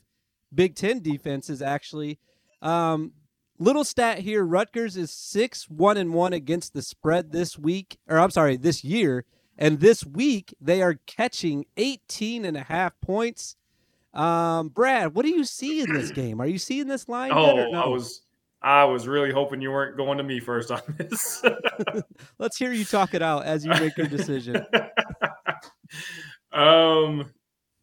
Big 0.55 0.77
Ten 0.77 1.01
defenses, 1.01 1.61
actually. 1.63 2.19
Um, 2.63 3.13
little 3.59 3.85
stat 3.85 4.19
here: 4.21 4.45
Rutgers 4.45 4.97
is 4.97 5.11
six 5.11 5.69
one 5.69 5.97
and 5.97 6.15
one 6.15 6.33
against 6.33 6.75
the 6.75 6.83
spread 6.83 7.33
this 7.33 7.59
week, 7.59 7.99
or 8.09 8.19
I'm 8.19 8.31
sorry, 8.31 8.57
this 8.57 8.85
year. 8.85 9.25
And 9.57 9.79
this 9.81 10.05
week 10.05 10.53
they 10.61 10.83
are 10.83 10.99
catching 11.07 11.65
18 11.77 12.45
and 12.45 12.57
a 12.57 12.65
half 12.65 12.93
points. 13.01 13.55
Um, 14.13 14.69
Brad, 14.69 15.15
what 15.15 15.25
do 15.25 15.31
you 15.31 15.45
see 15.45 15.81
in 15.81 15.93
this 15.93 16.11
game? 16.11 16.41
Are 16.41 16.47
you 16.47 16.59
seeing 16.59 16.89
this 16.89 17.09
line? 17.09 17.31
Oh, 17.33 17.71
no? 17.71 17.81
I 17.81 17.87
was 17.87 18.23
I 18.65 18.85
was 18.85 19.07
really 19.07 19.31
hoping 19.31 19.61
you 19.61 19.71
weren't 19.71 19.99
going 19.99 20.17
to 20.17 20.25
me 20.25 20.41
first 20.41 20.71
on 20.71 20.81
this. 20.97 21.43
Let's 22.39 22.57
hear 22.57 22.73
you 22.73 22.87
talk 22.87 23.13
it 23.13 23.21
out 23.21 23.45
as 23.45 23.63
you 23.63 23.71
make 23.73 23.95
your 23.99 24.07
decision. 24.07 24.65
um, 26.53 27.31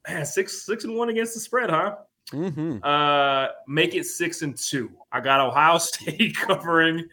man, 0.08 0.26
six 0.26 0.66
six 0.66 0.84
and 0.84 0.96
one 0.96 1.10
against 1.10 1.36
the 1.36 1.40
spread, 1.40 1.70
huh? 1.70 1.98
Mm-hmm. 2.34 2.80
Uh, 2.82 3.50
make 3.68 3.94
it 3.94 4.08
six 4.08 4.42
and 4.42 4.58
two. 4.58 4.90
I 5.12 5.20
got 5.20 5.40
Ohio 5.40 5.78
State 5.78 6.36
covering. 6.36 7.08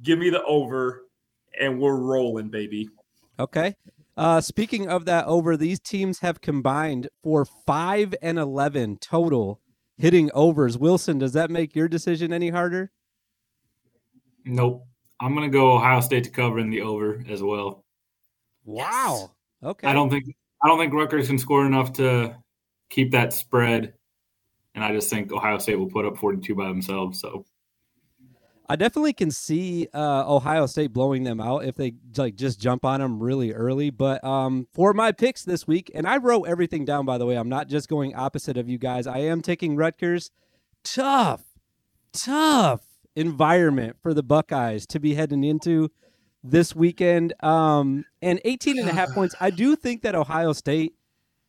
Give 0.00 0.20
me 0.20 0.30
the 0.30 0.44
over, 0.44 1.02
and 1.60 1.80
we're 1.80 1.96
rolling, 1.96 2.50
baby. 2.50 2.88
Okay. 3.36 3.74
Uh, 4.16 4.40
speaking 4.40 4.88
of 4.88 5.06
that 5.06 5.26
over, 5.26 5.56
these 5.56 5.80
teams 5.80 6.20
have 6.20 6.40
combined 6.40 7.08
for 7.24 7.44
five 7.66 8.14
and 8.22 8.38
eleven 8.38 8.96
total 8.98 9.60
hitting 10.02 10.32
overs. 10.34 10.76
Wilson, 10.76 11.16
does 11.16 11.32
that 11.34 11.48
make 11.48 11.76
your 11.76 11.86
decision 11.86 12.32
any 12.32 12.50
harder? 12.50 12.90
Nope. 14.44 14.84
I'm 15.20 15.32
gonna 15.32 15.48
go 15.48 15.76
Ohio 15.76 16.00
State 16.00 16.24
to 16.24 16.30
cover 16.30 16.58
in 16.58 16.70
the 16.70 16.80
over 16.80 17.22
as 17.30 17.40
well. 17.40 17.84
Wow. 18.64 19.30
Okay. 19.62 19.86
I 19.86 19.92
don't 19.92 20.10
think 20.10 20.24
I 20.64 20.66
don't 20.66 20.80
think 20.80 20.92
Rutgers 20.92 21.28
can 21.28 21.38
score 21.38 21.64
enough 21.64 21.92
to 21.94 22.34
keep 22.90 23.12
that 23.12 23.32
spread, 23.32 23.94
and 24.74 24.82
I 24.82 24.92
just 24.92 25.08
think 25.08 25.30
Ohio 25.30 25.58
State 25.58 25.78
will 25.78 25.88
put 25.88 26.04
up 26.04 26.18
42 26.18 26.52
by 26.52 26.66
themselves. 26.66 27.20
So 27.20 27.46
I 28.68 28.76
definitely 28.76 29.12
can 29.12 29.30
see 29.30 29.88
uh, 29.92 30.24
Ohio 30.26 30.66
State 30.66 30.92
blowing 30.92 31.24
them 31.24 31.40
out 31.40 31.64
if 31.64 31.74
they 31.74 31.94
like 32.16 32.36
just 32.36 32.60
jump 32.60 32.84
on 32.84 33.00
them 33.00 33.22
really 33.22 33.52
early. 33.52 33.90
But 33.90 34.22
um, 34.24 34.66
for 34.72 34.92
my 34.92 35.12
picks 35.12 35.44
this 35.44 35.66
week, 35.66 35.90
and 35.94 36.06
I 36.06 36.16
wrote 36.18 36.44
everything 36.44 36.84
down 36.84 37.04
by 37.04 37.18
the 37.18 37.26
way. 37.26 37.36
I'm 37.36 37.48
not 37.48 37.68
just 37.68 37.88
going 37.88 38.14
opposite 38.14 38.56
of 38.56 38.68
you 38.68 38.78
guys. 38.78 39.06
I 39.06 39.18
am 39.18 39.42
taking 39.42 39.76
Rutgers. 39.76 40.30
Tough, 40.84 41.42
tough 42.12 42.82
environment 43.14 43.96
for 44.02 44.14
the 44.14 44.22
Buckeyes 44.22 44.86
to 44.86 44.98
be 44.98 45.14
heading 45.14 45.44
into 45.44 45.90
this 46.42 46.74
weekend. 46.74 47.34
Um, 47.42 48.04
and 48.20 48.40
18 48.44 48.78
and 48.78 48.88
a 48.88 48.92
half 48.92 49.12
points. 49.12 49.34
I 49.40 49.50
do 49.50 49.76
think 49.76 50.02
that 50.02 50.14
Ohio 50.14 50.52
State 50.52 50.94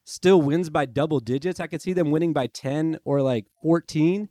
still 0.05 0.41
wins 0.41 0.69
by 0.69 0.85
double 0.85 1.19
digits. 1.19 1.59
I 1.59 1.67
could 1.67 1.81
see 1.81 1.93
them 1.93 2.11
winning 2.11 2.33
by 2.33 2.47
10 2.47 2.99
or 3.05 3.21
like 3.21 3.45
14. 3.61 4.29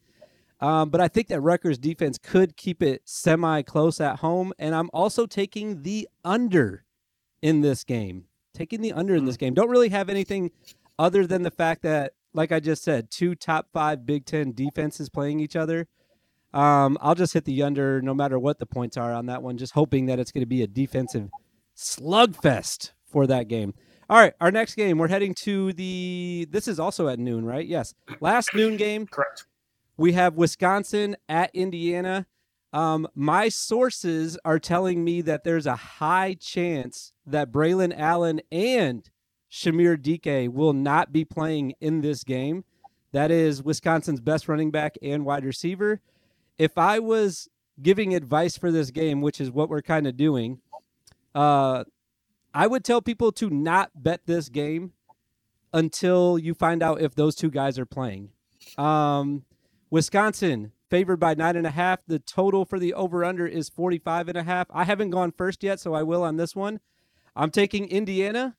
Um, 0.62 0.90
but 0.90 1.00
I 1.00 1.08
think 1.08 1.26
that 1.28 1.40
Rutgers 1.40 1.76
defense 1.76 2.18
could 2.18 2.56
keep 2.56 2.82
it 2.82 3.02
semi 3.04 3.62
close 3.62 4.00
at 4.00 4.20
home. 4.20 4.52
And 4.60 4.74
I'm 4.76 4.90
also 4.94 5.26
taking 5.26 5.82
the 5.82 6.08
under 6.24 6.84
in 7.42 7.62
this 7.62 7.82
game. 7.82 8.26
Taking 8.54 8.80
the 8.80 8.92
under 8.92 9.16
in 9.16 9.24
this 9.24 9.36
game. 9.36 9.54
Don't 9.54 9.70
really 9.70 9.88
have 9.88 10.08
anything 10.08 10.52
other 10.98 11.26
than 11.26 11.42
the 11.42 11.50
fact 11.50 11.82
that, 11.82 12.12
like 12.32 12.52
I 12.52 12.60
just 12.60 12.84
said, 12.84 13.10
two 13.10 13.34
top 13.34 13.68
five 13.72 14.06
Big 14.06 14.24
Ten 14.24 14.52
defenses 14.52 15.08
playing 15.08 15.40
each 15.40 15.56
other. 15.56 15.88
Um, 16.54 16.96
I'll 17.00 17.14
just 17.14 17.32
hit 17.32 17.44
the 17.44 17.62
under 17.62 18.00
no 18.00 18.14
matter 18.14 18.38
what 18.38 18.58
the 18.58 18.66
points 18.66 18.96
are 18.96 19.12
on 19.12 19.26
that 19.26 19.42
one, 19.42 19.58
just 19.58 19.72
hoping 19.72 20.06
that 20.06 20.20
it's 20.20 20.30
going 20.30 20.42
to 20.42 20.46
be 20.46 20.62
a 20.62 20.66
defensive 20.66 21.28
slugfest 21.76 22.92
for 23.04 23.26
that 23.26 23.48
game. 23.48 23.74
All 24.08 24.18
right, 24.18 24.34
our 24.40 24.50
next 24.50 24.74
game, 24.74 24.98
we're 24.98 25.08
heading 25.08 25.34
to 25.36 25.72
the. 25.72 26.46
This 26.50 26.68
is 26.68 26.78
also 26.78 27.08
at 27.08 27.18
noon, 27.18 27.46
right? 27.46 27.66
Yes, 27.66 27.94
last 28.20 28.54
noon 28.54 28.76
game. 28.76 29.06
Correct. 29.06 29.46
We 30.02 30.14
have 30.14 30.34
Wisconsin 30.34 31.14
at 31.28 31.52
Indiana. 31.54 32.26
Um, 32.72 33.06
my 33.14 33.48
sources 33.48 34.36
are 34.44 34.58
telling 34.58 35.04
me 35.04 35.20
that 35.20 35.44
there's 35.44 35.64
a 35.64 35.76
high 35.76 36.34
chance 36.34 37.12
that 37.24 37.52
Braelon 37.52 37.96
Allen 37.96 38.40
and 38.50 39.08
Chimere 39.48 39.96
Dike 39.96 40.52
will 40.52 40.72
not 40.72 41.12
be 41.12 41.24
playing 41.24 41.74
in 41.80 42.00
this 42.00 42.24
game. 42.24 42.64
That 43.12 43.30
is 43.30 43.62
Wisconsin's 43.62 44.20
best 44.20 44.48
running 44.48 44.72
back 44.72 44.96
and 45.00 45.24
wide 45.24 45.44
receiver. 45.44 46.00
If 46.58 46.76
I 46.76 46.98
was 46.98 47.48
giving 47.80 48.12
advice 48.12 48.56
for 48.56 48.72
this 48.72 48.90
game, 48.90 49.20
which 49.20 49.40
is 49.40 49.52
what 49.52 49.68
we're 49.68 49.82
kind 49.82 50.08
of 50.08 50.16
doing, 50.16 50.58
uh, 51.32 51.84
I 52.52 52.66
would 52.66 52.82
tell 52.82 53.02
people 53.02 53.30
to 53.30 53.48
not 53.50 53.92
bet 53.94 54.22
this 54.26 54.48
game 54.48 54.94
until 55.72 56.40
you 56.40 56.54
find 56.54 56.82
out 56.82 57.00
if 57.00 57.14
those 57.14 57.36
two 57.36 57.52
guys 57.52 57.78
are 57.78 57.86
playing. 57.86 58.30
Um, 58.76 59.44
Wisconsin 59.92 60.72
favored 60.88 61.18
by 61.18 61.34
nine 61.34 61.54
and 61.54 61.66
a 61.66 61.70
half. 61.70 62.00
The 62.06 62.18
total 62.18 62.64
for 62.64 62.78
the 62.78 62.94
over 62.94 63.22
under 63.26 63.46
is 63.46 63.68
45 63.68 64.28
and 64.28 64.38
a 64.38 64.42
half. 64.42 64.66
I 64.72 64.84
haven't 64.84 65.10
gone 65.10 65.32
first 65.32 65.62
yet, 65.62 65.80
so 65.80 65.92
I 65.92 66.02
will 66.02 66.22
on 66.22 66.38
this 66.38 66.56
one. 66.56 66.80
I'm 67.36 67.50
taking 67.50 67.90
Indiana 67.90 68.56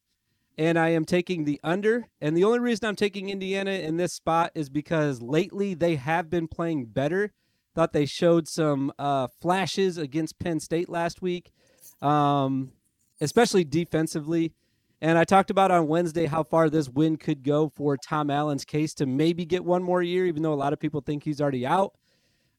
and 0.59 0.77
I 0.77 0.89
am 0.89 1.05
taking 1.05 1.43
the 1.43 1.59
under. 1.63 2.07
And 2.21 2.37
the 2.37 2.43
only 2.43 2.59
reason 2.59 2.87
I'm 2.87 2.95
taking 2.95 3.29
Indiana 3.29 3.71
in 3.71 3.97
this 3.97 4.13
spot 4.13 4.51
is 4.53 4.69
because 4.69 5.23
lately 5.23 5.73
they 5.73 5.95
have 5.95 6.29
been 6.29 6.47
playing 6.47 6.85
better. 6.85 7.31
Thought 7.73 7.93
they 7.93 8.05
showed 8.05 8.47
some 8.47 8.93
uh, 8.99 9.27
flashes 9.41 9.97
against 9.97 10.37
Penn 10.37 10.59
State 10.59 10.87
last 10.87 11.23
week, 11.23 11.51
um, 11.99 12.73
especially 13.19 13.63
defensively. 13.63 14.53
And 15.03 15.17
I 15.17 15.25
talked 15.25 15.49
about 15.49 15.69
on 15.69 15.87
Wednesday 15.87 16.27
how 16.27 16.43
far 16.43 16.69
this 16.69 16.87
win 16.87 17.17
could 17.17 17.43
go 17.43 17.67
for 17.67 17.97
Tom 17.97 18.29
Allen's 18.29 18.63
case 18.63 18.93
to 18.93 19.05
maybe 19.05 19.43
get 19.43 19.65
one 19.65 19.83
more 19.83 20.01
year, 20.01 20.25
even 20.25 20.43
though 20.43 20.53
a 20.53 20.55
lot 20.55 20.71
of 20.71 20.79
people 20.79 21.01
think 21.01 21.25
he's 21.25 21.41
already 21.41 21.65
out. 21.65 21.93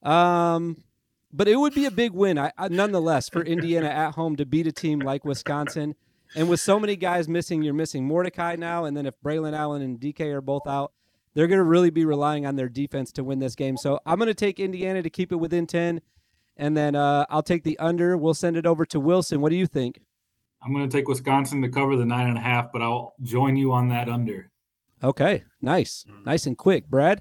Um, 0.02 0.84
but 1.32 1.48
it 1.48 1.56
would 1.56 1.74
be 1.74 1.86
a 1.86 1.90
big 1.90 2.12
win, 2.12 2.38
I, 2.38 2.52
I, 2.58 2.68
nonetheless, 2.68 3.30
for 3.30 3.40
Indiana 3.40 3.88
at 3.88 4.12
home 4.12 4.36
to 4.36 4.44
beat 4.44 4.66
a 4.66 4.72
team 4.72 4.98
like 4.98 5.24
Wisconsin. 5.24 5.94
And 6.36 6.50
with 6.50 6.60
so 6.60 6.78
many 6.78 6.96
guys 6.96 7.30
missing, 7.30 7.62
you're 7.62 7.72
missing 7.72 8.06
Mordecai 8.06 8.56
now. 8.56 8.84
And 8.84 8.94
then 8.94 9.06
if 9.06 9.18
Braelon 9.22 9.56
Allen 9.56 9.80
and 9.80 9.98
Dike 9.98 10.20
are 10.20 10.42
both 10.42 10.66
out, 10.66 10.92
they're 11.32 11.46
going 11.46 11.56
to 11.56 11.64
really 11.64 11.88
be 11.88 12.04
relying 12.04 12.44
on 12.44 12.56
their 12.56 12.68
defense 12.68 13.10
to 13.12 13.24
win 13.24 13.38
this 13.38 13.54
game. 13.54 13.78
So 13.78 14.00
I'm 14.04 14.18
going 14.18 14.26
to 14.26 14.34
take 14.34 14.60
Indiana 14.60 15.02
to 15.02 15.08
keep 15.08 15.32
it 15.32 15.36
within 15.36 15.66
10. 15.66 16.02
And 16.58 16.76
then 16.76 16.94
uh, 16.94 17.24
I'll 17.30 17.42
take 17.42 17.64
the 17.64 17.78
under. 17.78 18.18
We'll 18.18 18.34
send 18.34 18.58
it 18.58 18.66
over 18.66 18.84
to 18.84 19.00
Wilson. 19.00 19.40
What 19.40 19.48
do 19.48 19.56
you 19.56 19.66
think? 19.66 20.02
I'm 20.64 20.73
going 20.73 20.88
to 20.88 20.97
take 20.97 21.09
Wisconsin 21.09 21.61
to 21.62 21.68
cover 21.68 21.97
the 21.97 22.04
nine 22.04 22.28
and 22.28 22.38
a 22.38 22.40
half, 22.40 22.73
but 22.73 22.83
I'll 22.83 23.14
join 23.23 23.56
you 23.56 23.73
on 23.73 23.88
that 23.88 24.09
under. 24.09 24.50
Okay, 25.02 25.44
nice, 25.61 26.04
mm. 26.09 26.25
nice 26.25 26.47
and 26.47 26.56
quick, 26.56 26.88
Brad. 26.88 27.21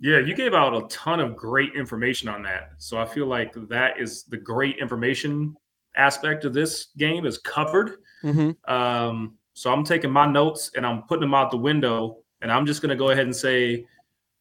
Yeah, 0.00 0.18
you 0.18 0.34
gave 0.34 0.54
out 0.54 0.74
a 0.74 0.86
ton 0.88 1.20
of 1.20 1.36
great 1.36 1.74
information 1.74 2.28
on 2.28 2.42
that. 2.42 2.70
So 2.78 2.98
I 2.98 3.04
feel 3.04 3.26
like 3.26 3.54
that 3.68 4.00
is 4.00 4.24
the 4.24 4.36
great 4.36 4.78
information 4.78 5.54
aspect 5.94 6.44
of 6.44 6.54
this 6.54 6.88
game 6.96 7.26
is 7.26 7.38
covered. 7.38 7.98
Mm-hmm. 8.24 8.72
Um, 8.72 9.34
so 9.52 9.72
I'm 9.72 9.84
taking 9.84 10.10
my 10.10 10.26
notes 10.26 10.72
and 10.74 10.86
I'm 10.86 11.02
putting 11.02 11.20
them 11.20 11.34
out 11.34 11.50
the 11.50 11.58
window, 11.58 12.18
and 12.40 12.50
I'm 12.50 12.66
just 12.66 12.82
going 12.82 12.90
to 12.90 12.96
go 12.96 13.10
ahead 13.10 13.26
and 13.26 13.36
say 13.36 13.84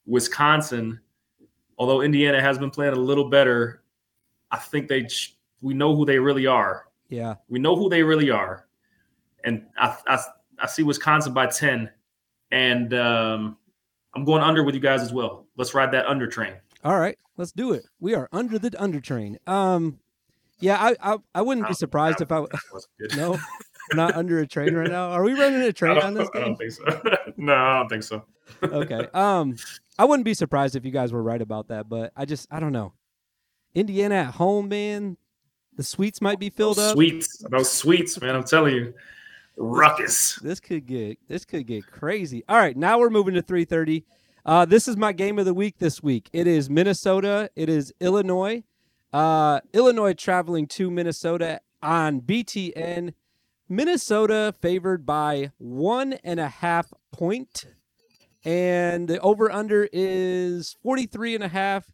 Wisconsin 0.08 1.00
although 1.82 2.02
Indiana 2.02 2.40
has 2.40 2.60
been 2.60 2.70
playing 2.70 2.94
a 2.94 3.00
little 3.00 3.28
better, 3.28 3.82
I 4.52 4.58
think 4.58 4.88
they 4.88 5.08
we 5.62 5.74
know 5.74 5.96
who 5.96 6.06
they 6.06 6.20
really 6.20 6.46
are. 6.46 6.86
Yeah, 7.12 7.36
we 7.50 7.60
know 7.60 7.76
who 7.76 7.90
they 7.90 8.02
really 8.02 8.32
are, 8.32 8.68
and 9.44 9.66
I 9.78 9.96
I, 10.08 10.20
I 10.60 10.66
see 10.66 10.82
Wisconsin 10.82 11.34
by 11.34 11.46
ten, 11.48 11.92
and 12.52 12.94
um, 12.94 13.58
I'm 14.16 14.26
going 14.26 14.42
under 14.42 14.64
with 14.64 14.74
you 14.76 14.82
guys 14.82 15.02
as 15.02 15.14
well. 15.14 15.46
Let's 15.58 15.74
ride 15.74 15.92
that 15.92 16.06
under 16.08 16.26
train. 16.26 16.54
All 16.84 17.00
right, 17.00 17.18
let's 17.38 17.52
do 17.52 17.74
it. 17.74 17.86
We 18.00 18.16
are 18.16 18.28
under 18.32 18.58
the 18.58 18.74
under 18.82 19.00
train. 19.00 19.38
Um, 19.46 20.00
yeah, 20.60 20.78
I 20.80 21.14
I, 21.14 21.18
I 21.36 21.42
wouldn't 21.42 21.68
be 21.68 21.74
surprised 21.74 22.22
if 22.22 22.32
I 22.32 22.40
was 22.74 22.88
no, 23.16 23.38
not 23.94 24.16
under 24.16 24.40
a 24.40 24.48
train 24.48 24.74
right 24.74 24.90
now. 24.90 25.10
Are 25.10 25.24
we 25.24 25.34
running 25.34 25.62
a 25.62 25.74
train 25.74 25.98
on 25.98 26.14
this 26.14 26.30
game? 26.30 26.44
I 26.44 26.46
don't 26.46 26.56
think 26.56 26.72
so. 26.72 26.84
no, 27.38 27.54
I 27.54 27.80
don't 27.80 27.90
think 27.90 28.04
so. 28.04 28.24
okay. 28.64 29.08
Um, 29.14 29.56
I 30.00 30.06
wouldn't 30.06 30.26
be 30.26 30.34
surprised 30.34 30.76
if 30.76 30.86
you 30.86 30.92
guys 30.92 31.12
were 31.12 31.22
right 31.22 31.42
about 31.42 31.68
that, 31.68 31.90
but 31.90 32.12
I 32.16 32.26
just 32.26 32.48
I 32.52 32.60
don't 32.60 32.72
know. 32.72 32.94
Indiana 33.76 34.16
at 34.16 34.34
home, 34.36 34.70
man. 34.70 35.18
The 35.78 35.84
suites 35.84 36.22
might 36.22 36.40
be 36.40 36.50
filled 36.50 36.80
up. 36.80 36.94
Sweets, 36.94 37.44
those 37.50 37.72
sweets, 37.72 38.20
man. 38.20 38.36
I'm 38.36 38.44
telling 38.44 38.76
you, 38.76 38.94
ruckus. 39.58 40.36
This 40.36 40.60
could 40.60 40.86
get 40.86 41.18
this 41.28 41.46
could 41.46 41.66
get 41.66 41.88
crazy. 41.88 42.44
All 42.50 42.58
right, 42.58 42.76
now 42.76 43.00
we're 43.00 43.10
moving 43.10 43.34
to 43.36 43.42
3:30. 43.42 44.04
Uh, 44.46 44.66
this 44.66 44.88
is 44.88 44.98
my 44.98 45.12
game 45.12 45.38
of 45.40 45.46
the 45.46 45.54
week 45.54 45.78
this 45.78 46.02
week. 46.02 46.30
It 46.34 46.48
is 46.48 46.70
Minnesota. 46.70 47.50
It 47.56 47.70
is 47.70 47.94
Illinois. 48.00 48.64
Uh, 49.14 49.60
Illinois 49.74 50.14
traveling 50.14 50.68
to 50.68 50.90
Minnesota 50.90 51.62
on 51.82 52.22
BTN. 52.22 53.14
Minnesota 53.70 54.54
favored 54.60 55.06
by 55.06 55.52
one 55.58 56.14
and 56.24 56.40
a 56.40 56.48
half 56.48 56.92
point, 57.12 57.66
and 58.44 59.08
the 59.08 59.20
over 59.20 59.52
under 59.52 59.88
is 59.94 60.76
43 60.84 61.36
and 61.36 61.44
a 61.44 61.48
half. 61.48 61.86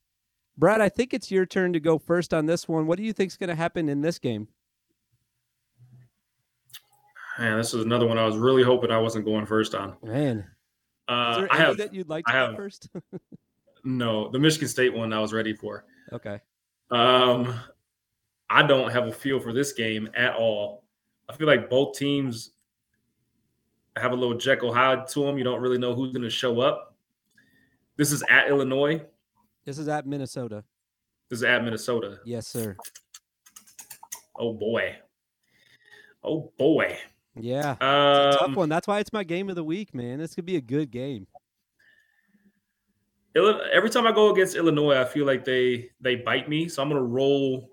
Brad, 0.57 0.81
I 0.81 0.89
think 0.89 1.13
it's 1.13 1.29
your 1.29 1.45
turn 1.45 1.73
to 1.73 1.79
go 1.79 1.97
first 1.99 2.33
on 2.33 2.45
this 2.45 2.67
one. 2.67 2.87
What 2.87 2.97
do 2.97 3.03
you 3.03 3.13
think 3.13 3.31
is 3.31 3.37
going 3.37 3.49
to 3.49 3.55
happen 3.55 3.89
in 3.89 4.01
this 4.01 4.17
game? 4.17 4.47
Man, 7.37 7.57
this 7.57 7.73
is 7.73 7.85
another 7.85 8.07
one 8.07 8.17
I 8.17 8.25
was 8.25 8.35
really 8.35 8.63
hoping 8.63 8.89
I 8.89 8.97
wasn't 8.97 9.25
going 9.25 9.45
first 9.45 9.75
on. 9.75 9.95
Man, 10.01 10.45
uh, 11.07 11.45
I 11.51 11.57
have 11.57 11.77
that 11.77 11.93
you'd 11.93 12.09
like 12.09 12.25
to 12.25 12.31
I 12.31 12.35
have, 12.35 12.55
first. 12.55 12.89
no, 13.83 14.29
the 14.29 14.39
Michigan 14.39 14.67
State 14.67 14.93
one 14.93 15.13
I 15.13 15.19
was 15.19 15.33
ready 15.33 15.53
for. 15.53 15.85
Okay. 16.11 16.41
Um, 16.89 17.53
I 18.49 18.63
don't 18.63 18.91
have 18.91 19.05
a 19.05 19.11
feel 19.11 19.39
for 19.39 19.53
this 19.53 19.73
game 19.73 20.09
at 20.15 20.33
all. 20.33 20.83
I 21.29 21.35
feel 21.35 21.45
like 21.45 21.69
both 21.69 21.95
teams 21.95 22.51
have 23.97 24.13
a 24.13 24.15
little 24.15 24.37
Jekyll 24.37 24.73
Hyde 24.73 25.07
to 25.09 25.23
them. 25.23 25.37
You 25.37 25.43
don't 25.43 25.61
really 25.61 25.77
know 25.77 25.93
who's 25.93 26.11
going 26.11 26.23
to 26.23 26.29
show 26.29 26.61
up. 26.61 26.95
This 27.97 28.11
is 28.11 28.23
at 28.29 28.47
Illinois. 28.47 29.01
This 29.67 29.77
is 29.77 29.89
at 29.89 30.07
Minnesota. 30.07 30.63
This 31.29 31.39
is 31.39 31.43
at 31.43 31.61
Minnesota. 31.61 32.21
Yes, 32.23 32.47
sir. 32.47 32.77
Oh 34.39 34.53
boy. 34.53 34.95
Oh 36.23 36.53
boy. 36.57 36.97
Yeah. 37.35 37.71
Um, 37.81 38.37
tough 38.39 38.55
one. 38.55 38.69
That's 38.69 38.87
why 38.87 38.99
it's 38.99 39.11
my 39.11 39.25
game 39.25 39.49
of 39.49 39.57
the 39.57 39.65
week, 39.65 39.93
man. 39.93 40.19
This 40.19 40.33
could 40.33 40.45
be 40.45 40.55
a 40.55 40.61
good 40.61 40.89
game. 40.89 41.27
Every 43.35 43.89
time 43.89 44.07
I 44.07 44.13
go 44.13 44.31
against 44.31 44.55
Illinois, 44.55 45.01
I 45.01 45.03
feel 45.03 45.25
like 45.25 45.43
they 45.43 45.89
they 45.99 46.15
bite 46.15 46.47
me. 46.47 46.69
So 46.69 46.81
I'm 46.81 46.87
gonna 46.87 47.03
roll 47.03 47.69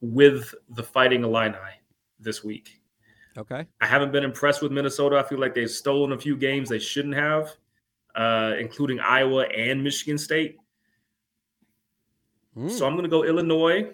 with 0.00 0.54
the 0.70 0.82
fighting 0.82 1.22
Illini 1.22 1.54
this 2.18 2.42
week. 2.42 2.80
Okay. 3.36 3.66
I 3.82 3.86
haven't 3.86 4.10
been 4.10 4.24
impressed 4.24 4.62
with 4.62 4.72
Minnesota. 4.72 5.18
I 5.18 5.22
feel 5.28 5.38
like 5.38 5.54
they've 5.54 5.70
stolen 5.70 6.12
a 6.12 6.18
few 6.18 6.34
games 6.34 6.70
they 6.70 6.78
shouldn't 6.78 7.14
have, 7.14 7.54
uh, 8.14 8.54
including 8.58 9.00
Iowa 9.00 9.44
and 9.48 9.84
Michigan 9.84 10.16
State. 10.16 10.56
Mm. 12.56 12.70
So 12.70 12.86
I'm 12.86 12.92
going 12.94 13.04
to 13.04 13.10
go 13.10 13.24
Illinois. 13.24 13.90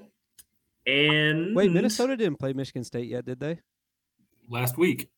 And 0.87 1.55
wait, 1.57 1.73
Minnesota 1.73 2.17
didn't 2.17 2.39
play 2.39 2.53
Michigan 2.53 2.85
State 2.85 3.09
yet, 3.09 3.25
did 3.25 3.41
they? 3.41 3.59
Last 4.49 4.79
week. 4.79 5.11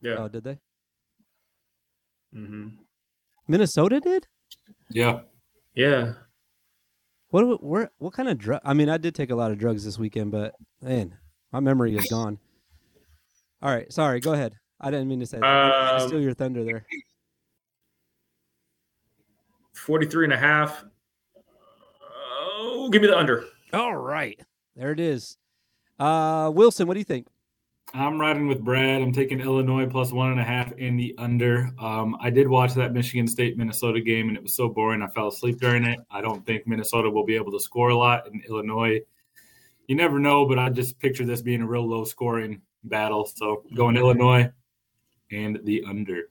Yeah. 0.00 0.16
Oh, 0.18 0.28
did 0.28 0.44
they? 0.44 0.58
Mm-hmm. 2.34 2.68
Minnesota 3.46 4.00
did. 4.00 4.26
Yeah. 4.90 5.20
Yeah. 5.74 6.14
What 7.28 7.62
what 7.62 7.92
what 7.98 8.12
kind 8.12 8.28
of 8.28 8.38
drug? 8.38 8.60
I 8.64 8.74
mean, 8.74 8.88
I 8.88 8.96
did 8.96 9.14
take 9.14 9.30
a 9.30 9.36
lot 9.36 9.52
of 9.52 9.58
drugs 9.58 9.84
this 9.84 9.98
weekend, 9.98 10.32
but 10.32 10.54
man, 10.82 11.16
my 11.52 11.60
memory 11.60 11.94
is 11.94 12.06
gone. 12.06 12.38
All 13.62 13.72
right, 13.72 13.92
sorry. 13.92 14.20
Go 14.20 14.32
ahead. 14.32 14.54
I 14.80 14.90
didn't 14.90 15.08
mean 15.08 15.20
to 15.20 15.26
say 15.26 15.38
that. 15.38 15.46
Um, 15.46 16.08
steal 16.08 16.20
your 16.20 16.34
thunder 16.34 16.64
there. 16.64 16.86
43 19.74 20.24
and 20.24 20.32
a 20.32 20.38
half. 20.38 20.84
Give 22.90 23.02
me 23.02 23.08
the 23.08 23.16
under. 23.16 23.44
All 23.72 23.96
right. 23.96 24.40
There 24.74 24.90
it 24.90 25.00
is. 25.00 25.38
Uh, 25.98 26.50
Wilson, 26.52 26.86
what 26.86 26.94
do 26.94 27.00
you 27.00 27.04
think? 27.04 27.28
I'm 27.92 28.20
riding 28.20 28.46
with 28.46 28.62
Brad. 28.62 29.02
I'm 29.02 29.12
taking 29.12 29.40
Illinois 29.40 29.86
plus 29.86 30.12
one 30.12 30.30
and 30.30 30.40
a 30.40 30.44
half 30.44 30.72
in 30.72 30.96
the 30.96 31.14
under. 31.18 31.70
Um, 31.78 32.16
I 32.20 32.30
did 32.30 32.48
watch 32.48 32.74
that 32.74 32.92
Michigan 32.92 33.26
State 33.26 33.56
Minnesota 33.56 34.00
game, 34.00 34.28
and 34.28 34.36
it 34.36 34.42
was 34.42 34.54
so 34.54 34.68
boring. 34.68 35.02
I 35.02 35.08
fell 35.08 35.28
asleep 35.28 35.60
during 35.60 35.84
it. 35.84 35.98
I 36.10 36.20
don't 36.20 36.44
think 36.46 36.66
Minnesota 36.66 37.10
will 37.10 37.24
be 37.24 37.34
able 37.34 37.50
to 37.52 37.60
score 37.60 37.88
a 37.90 37.96
lot 37.96 38.26
in 38.28 38.42
Illinois. 38.48 39.00
You 39.88 39.96
never 39.96 40.20
know, 40.20 40.46
but 40.46 40.58
I 40.58 40.68
just 40.70 41.00
picture 41.00 41.26
this 41.26 41.42
being 41.42 41.62
a 41.62 41.66
real 41.66 41.88
low 41.88 42.04
scoring 42.04 42.60
battle. 42.84 43.26
So 43.26 43.64
going 43.74 43.96
Illinois 43.96 44.50
and 45.32 45.58
the 45.64 45.82
under. 45.86 46.30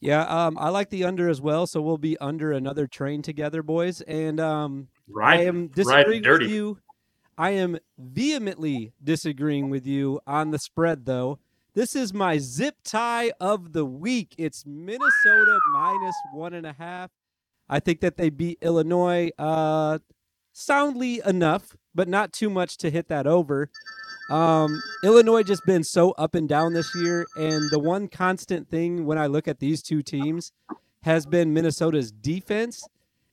Yeah, 0.00 0.22
um, 0.22 0.56
I 0.58 0.70
like 0.70 0.88
the 0.90 1.04
under 1.04 1.28
as 1.28 1.40
well. 1.40 1.66
So 1.66 1.82
we'll 1.82 1.98
be 1.98 2.16
under 2.18 2.52
another 2.52 2.86
train 2.86 3.20
together, 3.20 3.62
boys. 3.62 4.00
And 4.02 4.40
um, 4.40 4.88
right, 5.10 5.40
I 5.40 5.42
am 5.44 5.68
disagreeing 5.68 6.22
right, 6.22 6.40
with 6.40 6.50
you 6.50 6.78
I 7.38 7.50
am 7.50 7.78
vehemently 7.96 8.92
disagreeing 9.02 9.70
with 9.70 9.86
you 9.86 10.20
on 10.26 10.50
the 10.50 10.58
spread, 10.58 11.06
though. 11.06 11.38
This 11.72 11.94
is 11.94 12.12
my 12.12 12.38
zip 12.38 12.74
tie 12.82 13.30
of 13.38 13.72
the 13.72 13.84
week. 13.84 14.34
It's 14.36 14.66
Minnesota 14.66 15.60
minus 15.72 16.16
one 16.34 16.52
and 16.52 16.66
a 16.66 16.72
half. 16.72 17.12
I 17.68 17.78
think 17.78 18.00
that 18.00 18.16
they 18.16 18.28
beat 18.28 18.58
Illinois 18.60 19.30
uh, 19.38 20.00
soundly 20.52 21.22
enough, 21.24 21.76
but 21.94 22.08
not 22.08 22.32
too 22.32 22.50
much 22.50 22.76
to 22.78 22.90
hit 22.90 23.06
that 23.06 23.28
over. 23.28 23.70
Um, 24.30 24.82
Illinois 25.04 25.44
just 25.44 25.64
been 25.64 25.84
so 25.84 26.10
up 26.12 26.34
and 26.34 26.48
down 26.48 26.72
this 26.72 26.92
year, 26.96 27.24
and 27.36 27.70
the 27.70 27.78
one 27.78 28.08
constant 28.08 28.68
thing 28.68 29.06
when 29.06 29.16
I 29.16 29.26
look 29.26 29.46
at 29.46 29.60
these 29.60 29.80
two 29.80 30.02
teams 30.02 30.50
has 31.04 31.24
been 31.24 31.54
Minnesota's 31.54 32.10
defense. 32.10 32.82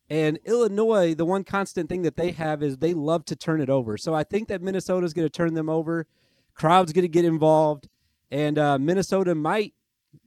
And 0.09 0.39
Illinois, 0.45 1.15
the 1.15 1.25
one 1.25 1.43
constant 1.43 1.89
thing 1.89 2.03
that 2.03 2.15
they 2.15 2.31
have 2.31 2.61
is 2.61 2.77
they 2.77 2.93
love 2.93 3.25
to 3.25 3.35
turn 3.35 3.59
it 3.59 3.69
over. 3.69 3.97
So 3.97 4.13
I 4.13 4.23
think 4.23 4.47
that 4.49 4.61
Minnesota 4.61 5.05
is 5.05 5.13
going 5.13 5.25
to 5.25 5.31
turn 5.31 5.55
them 5.55 5.69
over. 5.69 6.05
Crowd's 6.53 6.93
going 6.93 7.03
to 7.03 7.09
get 7.09 7.25
involved. 7.25 7.89
And 8.29 8.57
uh, 8.57 8.77
Minnesota 8.77 9.33
might, 9.33 9.73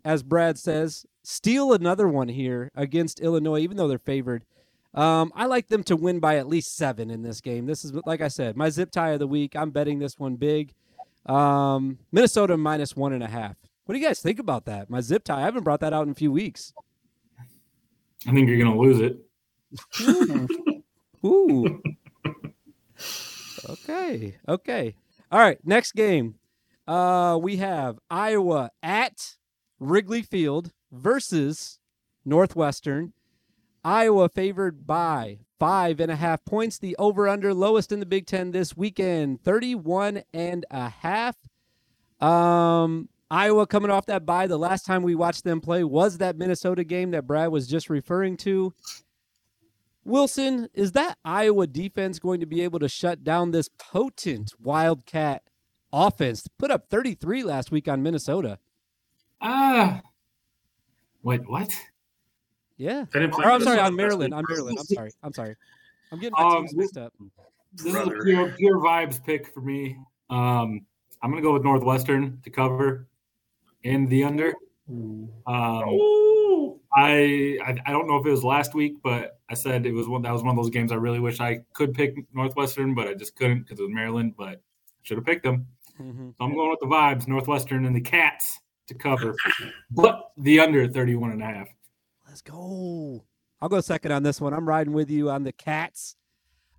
as 0.05 0.23
Brad 0.23 0.59
says, 0.59 1.07
steal 1.23 1.73
another 1.73 2.09
one 2.09 2.29
here 2.29 2.71
against 2.75 3.21
Illinois, 3.21 3.61
even 3.61 3.77
though 3.77 3.89
they're 3.89 3.99
favored. 3.99 4.45
Um, 4.95 5.33
I 5.37 5.47
like 5.47 5.69
them 5.69 5.85
to 5.85 5.97
win 5.97 6.19
by 6.19 6.37
at 6.39 6.49
least 6.49 6.77
seven 6.77 7.11
in 7.11 7.23
this 7.23 7.41
game. 7.41 7.67
This 7.67 7.85
is, 7.85 7.93
like 8.05 8.21
I 8.21 8.29
said, 8.29 8.57
my 8.57 8.71
zip 8.71 8.91
tie 8.91 9.11
of 9.11 9.21
the 9.21 9.27
week. 9.27 9.55
I'm 9.55 9.71
betting 9.71 9.99
this 9.99 10.19
one 10.19 10.37
big. 10.37 10.73
Um, 11.27 11.99
Minnesota 12.11 12.57
minus 12.57 12.97
one 12.97 13.13
and 13.13 13.23
a 13.23 13.29
half. 13.29 13.57
What 13.85 13.95
do 13.95 14.01
you 14.01 14.07
guys 14.07 14.21
think 14.21 14.39
about 14.39 14.65
that? 14.65 14.91
My 14.91 15.01
zip 15.01 15.25
tie. 15.25 15.41
I 15.41 15.45
haven't 15.45 15.63
brought 15.63 15.81
that 15.81 15.93
out 15.93 16.07
in 16.07 16.11
a 16.11 16.17
few 16.17 16.33
weeks. 16.33 16.73
I 18.27 18.33
think 18.33 18.49
you're 18.49 18.59
going 18.59 18.73
to 18.73 18.79
lose 18.79 19.01
it. 19.01 19.19
Ooh. 21.25 21.83
okay. 23.69 24.37
Okay. 24.49 24.95
All 25.31 25.41
right. 25.41 25.59
Next 25.65 25.93
game. 25.93 26.37
Uh, 26.87 27.39
we 27.41 27.57
have 27.57 27.99
Iowa 28.11 28.71
at 28.83 29.37
Wrigley 29.79 30.23
Field 30.23 30.73
versus 30.91 31.79
Northwestern. 32.25 33.13
Iowa 33.85 34.29
favored 34.29 34.87
by 34.87 35.39
five 35.59 36.01
and 36.01 36.11
a 36.11 36.17
half 36.17 36.45
points. 36.45 36.79
The 36.79 36.97
over 36.99 37.29
under 37.29 37.53
lowest 37.53 37.93
in 37.93 38.01
the 38.01 38.07
Big 38.07 38.27
Ten 38.27 38.51
this 38.53 38.77
weekend, 38.77 39.43
31 39.43 40.23
and 40.33 40.65
a 40.71 40.89
half. 40.89 41.37
Um, 42.21 43.09
Iowa 43.31 43.67
coming 43.67 43.91
off 43.91 44.07
that 44.07 44.25
bye. 44.25 44.47
The 44.47 44.59
last 44.59 44.87
time 44.87 45.03
we 45.03 45.15
watched 45.15 45.45
them 45.45 45.61
play 45.61 45.85
was 45.85 46.19
that 46.19 46.37
Minnesota 46.37 46.85
game 46.85 47.11
that 47.11 47.27
Brad 47.27 47.51
was 47.51 47.67
just 47.67 47.91
referring 47.91 48.37
to. 48.39 48.73
Wilson, 50.09 50.69
is 50.73 50.93
that 50.93 51.19
Iowa 51.25 51.67
defense 51.67 52.19
going 52.19 52.41
to 52.41 52.47
be 52.47 52.63
able 52.63 52.79
to 52.79 52.89
shut 52.89 53.23
down 53.23 53.51
this 53.51 53.69
potent 53.79 54.53
Wildcat 54.59 55.43
offense? 55.93 56.47
Put 56.59 56.71
up 56.71 56.89
33 56.89 57.45
last 57.45 57.71
week 57.71 57.89
on 57.89 58.03
Minnesota. 58.03 58.59
Ah. 59.41 59.99
Uh, 59.99 60.01
wait, 61.23 61.49
what? 61.49 61.71
Yeah. 62.79 63.05
Or, 63.15 63.45
I'm 63.45 63.63
sorry, 63.63 63.79
on 63.79 63.95
Maryland. 63.95 64.33
On 64.33 64.45
Maryland. 64.49 64.79
I'm 64.79 64.87
sorry. 64.87 65.11
I'm 65.23 65.33
sorry. 65.33 65.57
I'm 66.11 66.19
getting 66.19 66.35
my 66.39 66.45
um, 66.45 66.67
teams 66.67 66.75
mixed 66.75 66.97
up. 66.97 67.13
This 67.75 67.93
Brother. 67.93 68.17
is 68.17 68.23
a 68.23 68.25
pure, 68.25 68.49
pure 68.57 68.79
vibes 68.79 69.23
pick 69.23 69.53
for 69.53 69.61
me. 69.61 69.99
Um, 70.31 70.87
I'm 71.23 71.31
going 71.31 71.43
to 71.43 71.47
go 71.47 71.53
with 71.53 71.65
Northwestern 71.65 72.41
to 72.45 72.51
cover 72.51 73.09
in 73.83 74.07
the 74.07 74.25
under. 74.25 74.55
Um, 74.89 75.29
I, 76.99 77.59
I 77.65 77.77
I 77.87 77.93
don't 77.93 78.09
know 78.09 78.17
if 78.17 78.27
it 78.27 78.31
was 78.31 78.45
last 78.45 78.75
week, 78.75 78.95
but 79.03 79.39
I 79.49 79.55
said 79.55 79.87
it 79.87 79.93
was 79.93 80.09
one 80.09 80.23
that 80.23 80.33
was 80.33 80.43
one 80.43 80.51
of 80.51 80.63
those 80.63 80.71
games 80.71 80.91
I 80.91 80.97
really 80.97 81.21
wish 81.21 81.39
I 81.41 81.61
could 81.73 81.95
pick 81.95 82.17
Northwestern, 82.33 82.95
but 82.95 83.07
I 83.07 83.15
just 83.15 83.37
couldn't 83.37 83.61
because 83.61 83.79
it 83.79 83.83
was 83.83 83.93
Maryland. 83.93 84.35
But 84.37 84.61
should 85.03 85.17
have 85.17 85.27
picked 85.27 85.45
them. 85.45 85.67
Mm-hmm. 86.01 86.31
So 86.31 86.45
I'm 86.45 86.55
going 86.55 86.71
with 86.71 86.81
the 86.81 86.87
vibes, 86.87 87.29
Northwestern 87.29 87.87
and 87.87 87.95
the 87.95 88.01
Cats 88.01 88.61
to 88.89 88.95
cover, 88.95 89.35
but 89.91 90.31
the 90.37 90.61
under 90.61 90.89
31 90.89 91.33
and 91.33 91.43
a 91.43 91.47
half. 91.47 91.69
Let's 92.27 92.43
go. 92.43 93.25
I'll 93.61 93.69
go 93.69 93.81
second 93.81 94.13
on 94.13 94.23
this 94.23 94.41
one. 94.41 94.53
I'm 94.53 94.69
riding 94.69 94.93
with 94.93 95.11
you 95.11 95.31
on 95.31 95.45
the 95.45 95.53
Cats. 95.53 96.17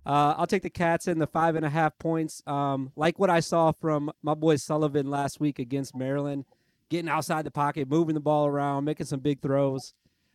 Uh, 0.06 0.34
I'll 0.36 0.46
take 0.46 0.62
the 0.62 0.70
Cats 0.70 1.08
in 1.08 1.18
the 1.18 1.26
five 1.26 1.56
and 1.56 1.64
a 1.64 1.70
half 1.70 1.98
points. 1.98 2.42
Um, 2.46 2.92
like 2.96 3.18
what 3.18 3.30
I 3.30 3.40
saw 3.40 3.72
from 3.72 4.10
my 4.22 4.34
boy 4.34 4.56
Sullivan 4.56 5.10
last 5.10 5.40
week 5.40 5.58
against 5.58 5.94
Maryland, 5.94 6.44
getting 6.88 7.08
outside 7.08 7.44
the 7.44 7.50
pocket, 7.50 7.88
moving 7.88 8.14
the 8.14 8.20
ball 8.20 8.46
around, 8.46 8.84
making 8.84 9.06
some 9.06 9.20
big 9.20 9.42
throws. 9.42 9.92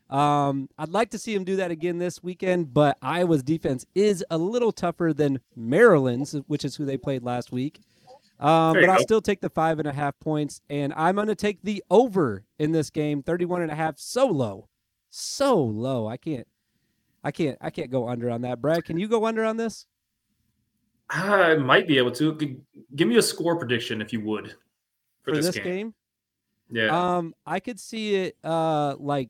Um, 0.10 0.70
I'd 0.78 0.89
like 0.89 1.10
to 1.12 1.18
see 1.18 1.34
him 1.34 1.44
do 1.44 1.56
that 1.56 1.72
again 1.72 1.98
this 1.98 2.22
weekend, 2.22 2.74
but 2.74 2.98
Iowa's 3.02 3.44
defense 3.44 3.86
is 3.96 4.24
a 4.30 4.38
little 4.38 4.72
tougher 4.72 5.13
than 5.13 5.39
Maryland's, 5.56 6.34
which 6.48 6.63
is 6.63 6.76
who 6.76 6.86
they 6.86 6.98
played 6.98 7.24
last 7.24 7.52
week. 7.52 7.82
Um, 8.39 8.74
but 8.74 8.89
I'll 8.89 9.00
still 9.00 9.22
take 9.22 9.41
the 9.41 9.50
five 9.50 9.80
and 9.80 9.88
a 9.88 9.94
half 9.94 10.20
points, 10.20 10.62
and 10.70 10.94
I'm 10.96 11.15
going 11.15 11.28
to 11.28 11.36
take 11.36 11.62
the 11.63 11.84
over 11.89 12.44
in 12.60 12.72
this 12.72 12.89
game, 12.89 13.24
31 13.24 13.62
and 13.62 13.72
a 13.72 13.76
half. 13.76 13.98
So 13.98 14.28
low, 14.28 14.68
so 15.10 15.63
low. 15.63 16.08
I 16.08 16.18
can't 16.18 16.48
I 17.24 17.32
can't 17.32 17.58
I 17.62 17.70
can't 17.70 17.89
go 17.89 18.08
under 18.08 18.30
on 18.30 18.41
that. 18.41 18.62
Brad, 18.62 18.86
can 18.86 19.00
you 19.00 19.08
go 19.08 19.26
under 19.26 19.44
on 19.44 19.58
this? 19.58 19.88
I 21.10 21.56
might 21.56 21.88
be 21.88 21.98
able 21.98 22.12
to. 22.12 22.58
Give 22.96 23.08
me 23.08 23.18
a 23.18 23.22
score 23.22 23.56
prediction 23.58 24.02
if 24.02 24.12
you 24.12 24.22
would 24.22 24.50
for, 25.24 25.32
for 25.32 25.36
this, 25.36 25.48
this 25.48 25.56
game. 25.56 25.63
game. 25.63 25.94
Yeah. 26.70 27.18
Um, 27.18 27.34
I 27.46 27.60
could 27.60 27.80
see 27.80 28.15
it 28.15 28.38
uh 28.44 28.96
like 29.00 29.30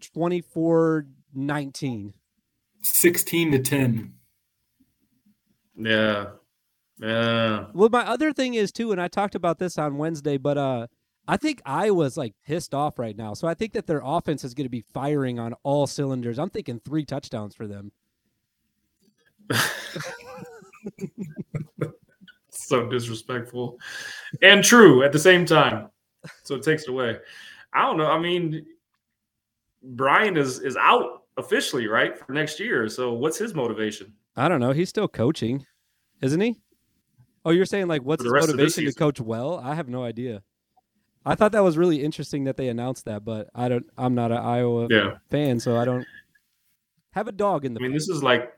24-19. 0.00 2.12
16 2.82 3.52
to 3.52 3.58
10. 3.58 4.14
Yeah. 5.76 6.26
Yeah. 6.98 7.66
Well, 7.72 7.88
my 7.90 8.06
other 8.06 8.32
thing 8.32 8.54
is 8.54 8.72
too, 8.72 8.92
and 8.92 9.00
I 9.00 9.08
talked 9.08 9.34
about 9.34 9.58
this 9.58 9.78
on 9.78 9.96
Wednesday, 9.96 10.36
but 10.36 10.58
uh 10.58 10.86
I 11.28 11.36
think 11.36 11.60
Iowa's 11.64 12.16
like 12.16 12.34
pissed 12.44 12.74
off 12.74 12.98
right 12.98 13.16
now. 13.16 13.34
So 13.34 13.46
I 13.46 13.54
think 13.54 13.74
that 13.74 13.86
their 13.86 14.02
offense 14.04 14.42
is 14.42 14.52
going 14.52 14.64
to 14.64 14.70
be 14.70 14.84
firing 14.92 15.38
on 15.38 15.54
all 15.62 15.86
cylinders. 15.86 16.40
I'm 16.40 16.50
thinking 16.50 16.80
three 16.80 17.04
touchdowns 17.04 17.54
for 17.54 17.68
them. 17.68 17.92
so 22.50 22.88
disrespectful 22.88 23.78
and 24.42 24.64
true 24.64 25.04
at 25.04 25.12
the 25.12 25.20
same 25.20 25.44
time. 25.44 25.90
So 26.42 26.56
it 26.56 26.64
takes 26.64 26.82
it 26.84 26.90
away. 26.90 27.18
I 27.72 27.82
don't 27.82 27.96
know. 27.96 28.10
I 28.10 28.18
mean, 28.18 28.66
Brian 29.82 30.36
is 30.36 30.58
is 30.60 30.76
out 30.76 31.24
officially, 31.36 31.86
right, 31.86 32.18
for 32.18 32.32
next 32.32 32.60
year. 32.60 32.88
So 32.88 33.12
what's 33.12 33.38
his 33.38 33.54
motivation? 33.54 34.12
I 34.36 34.48
don't 34.48 34.60
know. 34.60 34.72
He's 34.72 34.88
still 34.88 35.08
coaching, 35.08 35.66
isn't 36.20 36.40
he? 36.40 36.60
Oh, 37.44 37.50
you're 37.50 37.66
saying 37.66 37.88
like 37.88 38.02
what's 38.02 38.22
his 38.22 38.32
motivation 38.32 38.84
to 38.84 38.92
coach 38.92 39.20
well? 39.20 39.58
I 39.58 39.74
have 39.74 39.88
no 39.88 40.04
idea. 40.04 40.42
I 41.24 41.34
thought 41.34 41.52
that 41.52 41.62
was 41.62 41.76
really 41.76 42.02
interesting 42.02 42.44
that 42.44 42.56
they 42.56 42.68
announced 42.68 43.04
that, 43.04 43.24
but 43.24 43.48
I 43.54 43.68
don't. 43.68 43.86
I'm 43.96 44.14
not 44.14 44.32
an 44.32 44.38
Iowa 44.38 44.86
yeah. 44.90 45.18
fan, 45.30 45.60
so 45.60 45.76
I 45.76 45.84
don't 45.84 46.06
have 47.12 47.28
a 47.28 47.32
dog 47.32 47.64
in 47.64 47.74
the. 47.74 47.80
I 47.80 47.82
mean, 47.82 47.92
this 47.92 48.08
is 48.08 48.22
like 48.22 48.52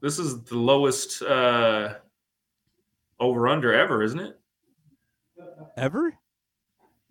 this 0.00 0.18
is 0.18 0.42
the 0.44 0.56
lowest 0.56 1.22
uh, 1.22 1.94
over 3.18 3.48
under 3.48 3.72
ever, 3.72 4.02
isn't 4.02 4.20
it? 4.20 4.38
Ever? 5.76 6.14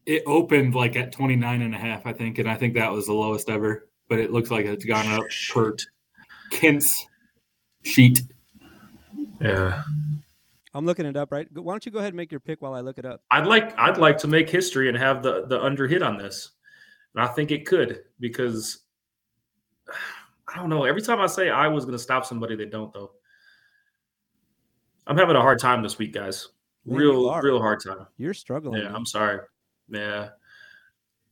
It 0.05 0.23
opened 0.25 0.75
like 0.75 0.95
at 0.95 1.11
29 1.11 1.61
and 1.61 1.73
a 1.73 1.77
half, 1.77 2.05
I 2.05 2.13
think, 2.13 2.39
and 2.39 2.49
I 2.49 2.55
think 2.55 2.73
that 2.73 2.91
was 2.91 3.05
the 3.05 3.13
lowest 3.13 3.49
ever. 3.49 3.89
But 4.09 4.19
it 4.19 4.31
looks 4.31 4.51
like 4.51 4.65
it's 4.65 4.85
gone 4.85 5.07
up 5.07 5.23
per 5.51 5.75
Kent's 6.51 7.05
sheet. 7.83 8.21
Yeah. 9.39 9.81
I'm 10.73 10.85
looking 10.85 11.05
it 11.05 11.15
up 11.15 11.31
right. 11.31 11.47
Why 11.53 11.73
don't 11.73 11.85
you 11.85 11.91
go 11.91 11.99
ahead 11.99 12.09
and 12.09 12.17
make 12.17 12.31
your 12.31 12.39
pick 12.39 12.61
while 12.61 12.73
I 12.73 12.81
look 12.81 12.97
it 12.97 13.05
up? 13.05 13.21
I'd 13.29 13.45
like 13.45 13.77
I'd 13.77 13.97
like 13.97 14.17
to 14.19 14.27
make 14.27 14.49
history 14.49 14.89
and 14.89 14.97
have 14.97 15.21
the 15.21 15.45
the 15.45 15.61
under 15.61 15.87
hit 15.87 16.01
on 16.01 16.17
this, 16.17 16.51
and 17.13 17.23
I 17.23 17.27
think 17.27 17.51
it 17.51 17.65
could 17.65 18.01
because 18.19 18.79
I 20.47 20.57
don't 20.57 20.69
know. 20.69 20.83
Every 20.83 21.01
time 21.01 21.19
I 21.19 21.27
say 21.27 21.49
I 21.49 21.67
was 21.67 21.85
going 21.85 21.97
to 21.97 22.03
stop 22.03 22.25
somebody, 22.25 22.55
they 22.55 22.65
don't 22.65 22.91
though. 22.93 23.11
I'm 25.05 25.17
having 25.17 25.35
a 25.35 25.41
hard 25.41 25.59
time 25.59 25.83
this 25.83 25.97
week, 25.97 26.13
guys. 26.13 26.49
Man, 26.85 26.97
real 26.97 27.41
real 27.41 27.59
hard 27.59 27.83
time. 27.83 28.07
You're 28.17 28.33
struggling. 28.33 28.79
Yeah, 28.79 28.87
man. 28.87 28.95
I'm 28.95 29.05
sorry. 29.05 29.39
Yeah. 29.89 30.29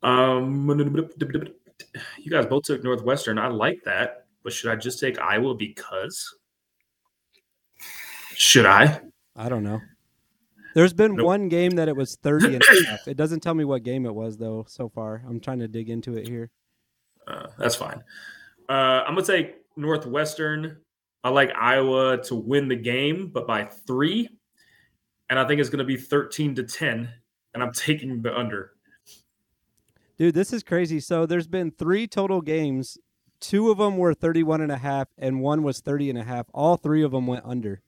Um, 0.04 0.70
you 2.18 2.32
guys 2.32 2.46
both 2.46 2.64
took 2.64 2.84
Northwestern. 2.84 3.38
I 3.38 3.48
like 3.48 3.84
that, 3.86 4.26
but 4.44 4.54
should 4.54 4.72
I 4.72 4.76
just 4.76 5.00
take 5.00 5.20
Iowa 5.20 5.56
because? 5.56 6.36
Should 8.36 8.66
I? 8.66 9.02
I 9.36 9.50
don't 9.50 9.64
know. 9.64 9.80
There's 10.74 10.94
been 10.94 11.16
nope. 11.16 11.26
one 11.26 11.50
game 11.50 11.72
that 11.72 11.88
it 11.88 11.96
was 11.96 12.16
30 12.18 12.56
and 12.56 12.64
a 12.64 12.86
half. 12.88 13.08
It 13.08 13.18
doesn't 13.18 13.42
tell 13.42 13.54
me 13.54 13.66
what 13.66 13.84
game 13.84 14.06
it 14.06 14.14
was 14.14 14.38
though 14.38 14.66
so 14.68 14.90
far. 14.90 15.24
I'm 15.28 15.40
trying 15.40 15.60
to 15.60 15.68
dig 15.68 15.90
into 15.90 16.16
it 16.18 16.28
here. 16.28 16.50
Uh, 17.28 17.48
that's 17.58 17.76
fine. 17.76 18.02
Uh, 18.70 19.04
I'm 19.06 19.16
gonna 19.16 19.26
take 19.26 19.58
Northwestern. 19.76 20.78
I 21.24 21.30
like 21.30 21.52
Iowa 21.56 22.24
to 22.24 22.36
win 22.36 22.68
the 22.68 22.76
game, 22.76 23.30
but 23.34 23.46
by 23.46 23.66
three, 23.66 24.28
and 25.30 25.38
I 25.38 25.48
think 25.48 25.62
it's 25.62 25.70
gonna 25.70 25.84
be 25.84 25.98
13 25.98 26.56
to 26.56 26.64
10, 26.64 27.10
and 27.54 27.64
I'm 27.64 27.74
taking 27.74 28.22
the 28.22 28.36
under. 28.38 28.72
Dude, 30.18 30.36
this 30.36 30.54
is 30.54 30.64
crazy. 30.64 31.00
So 31.00 31.26
there's 31.26 31.48
been 31.48 31.72
three 31.72 32.08
total 32.08 32.42
games. 32.42 32.98
Two 33.40 33.72
of 33.72 33.80
them 33.80 33.98
were 33.98 34.14
31 34.14 34.62
and 34.62 34.72
a 34.72 34.78
half, 34.78 35.08
and 35.18 35.42
one 35.42 35.64
was 35.64 35.80
30 35.80 36.12
and 36.12 36.20
a 36.20 36.24
half. 36.24 36.46
All 36.54 36.78
three 36.78 37.02
of 37.04 37.12
them 37.12 37.26
went 37.26 37.44
under. 37.44 37.82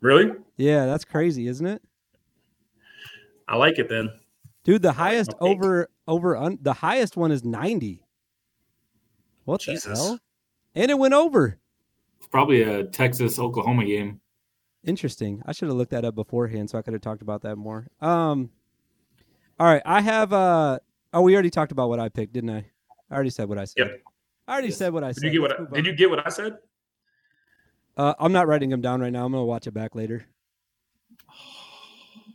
Really? 0.00 0.32
Yeah, 0.56 0.86
that's 0.86 1.04
crazy, 1.04 1.48
isn't 1.48 1.66
it? 1.66 1.82
I 3.48 3.56
like 3.56 3.78
it 3.78 3.88
then. 3.88 4.10
Dude, 4.64 4.82
the 4.82 4.92
highest 4.92 5.34
over 5.40 5.88
over 6.06 6.36
un, 6.36 6.58
the 6.62 6.72
highest 6.72 7.16
one 7.16 7.32
is 7.32 7.44
90. 7.44 8.04
What 9.44 9.60
Jesus. 9.60 9.98
the 9.98 10.04
hell? 10.04 10.18
And 10.74 10.90
it 10.90 10.98
went 10.98 11.14
over. 11.14 11.58
It's 12.18 12.28
probably 12.28 12.62
a 12.62 12.84
Texas 12.84 13.38
Oklahoma 13.38 13.84
game. 13.84 14.20
Interesting. 14.84 15.42
I 15.46 15.52
should 15.52 15.68
have 15.68 15.76
looked 15.76 15.92
that 15.92 16.04
up 16.04 16.14
beforehand 16.14 16.70
so 16.70 16.78
I 16.78 16.82
could 16.82 16.92
have 16.92 17.02
talked 17.02 17.22
about 17.22 17.42
that 17.42 17.56
more. 17.56 17.86
Um 18.00 18.50
All 19.58 19.66
right, 19.66 19.82
I 19.84 20.00
have 20.00 20.32
uh 20.32 20.78
oh 21.12 21.22
we 21.22 21.34
already 21.34 21.50
talked 21.50 21.72
about 21.72 21.88
what 21.88 22.00
I 22.00 22.08
picked, 22.08 22.32
didn't 22.32 22.50
I? 22.50 22.66
I 23.10 23.14
already 23.14 23.30
said 23.30 23.48
what 23.48 23.58
I 23.58 23.64
said. 23.64 23.78
Yep. 23.78 24.00
I 24.48 24.52
already 24.52 24.68
yes. 24.68 24.76
said 24.76 24.92
what 24.92 25.04
I 25.04 25.12
said. 25.12 25.22
Did 25.22 25.34
you 25.34 25.40
get 25.40 25.42
what 25.42 25.60
I, 25.60 25.74
did 25.76 25.86
you 25.86 25.92
get 25.92 26.10
what 26.10 26.26
I 26.26 26.30
said? 26.30 26.58
Uh, 27.96 28.14
I'm 28.18 28.32
not 28.32 28.46
writing 28.48 28.70
them 28.70 28.80
down 28.80 29.00
right 29.00 29.12
now. 29.12 29.24
I'm 29.24 29.32
gonna 29.32 29.44
watch 29.44 29.66
it 29.66 29.74
back 29.74 29.94
later. 29.94 30.26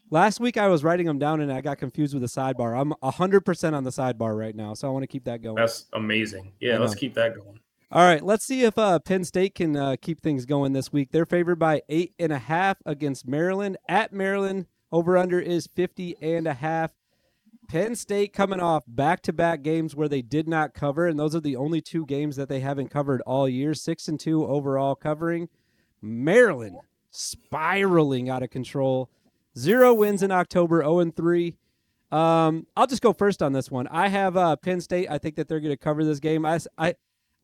Last 0.10 0.40
week 0.40 0.56
I 0.56 0.68
was 0.68 0.84
writing 0.84 1.06
them 1.06 1.20
down 1.20 1.42
and 1.42 1.52
I 1.52 1.60
got 1.60 1.80
confused 1.80 2.14
with 2.14 2.22
the 2.22 2.30
sidebar. 2.30 2.80
I'm 2.80 2.94
100% 3.04 3.74
on 3.74 3.84
the 3.84 3.90
sidebar 3.90 4.38
right 4.38 4.56
now, 4.56 4.74
so 4.74 4.88
I 4.88 4.92
want 4.92 5.04
to 5.04 5.08
keep 5.08 5.26
that 5.26 5.42
going. 5.42 5.56
That's 5.56 5.88
amazing. 5.92 6.54
Yeah, 6.62 6.78
let's 6.78 6.96
keep 6.96 7.14
that 7.16 7.36
going. 7.36 7.60
All 7.90 8.04
right, 8.04 8.22
let's 8.22 8.44
see 8.44 8.64
if 8.64 8.78
uh, 8.78 9.00
Penn 9.00 9.24
State 9.24 9.56
can 9.56 9.78
uh, 9.78 9.96
keep 10.02 10.20
things 10.20 10.46
going 10.46 10.74
this 10.74 10.92
week. 10.92 11.12
They're 11.12 11.26
favored 11.26 11.58
by 11.58 11.84
eight 11.88 12.14
and 12.20 12.34
a 12.34 12.38
half 12.38 12.78
against 12.86 13.26
Maryland. 13.26 13.78
At 13.88 14.12
Maryland, 14.12 14.66
over 14.92 15.18
under 15.18 15.40
is 15.40 15.70
50 15.74 16.18
and 16.22 16.48
a 16.48 16.54
half. 16.54 16.92
Penn 17.70 17.96
State 17.96 18.34
coming 18.34 18.60
off 18.60 18.84
back 18.90 19.22
to 19.22 19.32
back 19.32 19.62
games 19.62 19.96
where 19.96 20.10
they 20.10 20.22
did 20.22 20.50
not 20.50 20.74
cover, 20.74 21.08
and 21.08 21.18
those 21.18 21.34
are 21.34 21.40
the 21.40 21.56
only 21.56 21.80
two 21.80 22.06
games 22.06 22.36
that 22.36 22.50
they 22.50 22.60
haven't 22.60 22.90
covered 22.90 23.22
all 23.22 23.48
year. 23.48 23.74
Six 23.74 24.10
and 24.10 24.20
two 24.20 24.46
overall 24.46 24.94
covering. 24.94 25.48
Maryland 26.02 26.80
spiraling 27.10 28.30
out 28.30 28.44
of 28.44 28.50
control. 28.50 29.10
Zero 29.58 29.94
wins 29.94 30.22
in 30.22 30.32
October, 30.32 30.82
0 30.82 31.00
and 31.00 31.16
3. 31.16 31.56
Um, 32.12 32.68
I'll 32.76 32.88
just 32.88 33.02
go 33.02 33.14
first 33.14 33.42
on 33.42 33.54
this 33.54 33.72
one. 33.72 33.88
I 33.88 34.10
have 34.10 34.36
uh, 34.36 34.58
Penn 34.58 34.82
State. 34.82 35.08
I 35.10 35.18
think 35.18 35.36
that 35.36 35.48
they're 35.48 35.62
going 35.62 35.74
to 35.74 35.78
cover 35.78 36.04
this 36.04 36.20
game. 36.20 36.46
I, 36.46 36.60
I, 36.78 36.96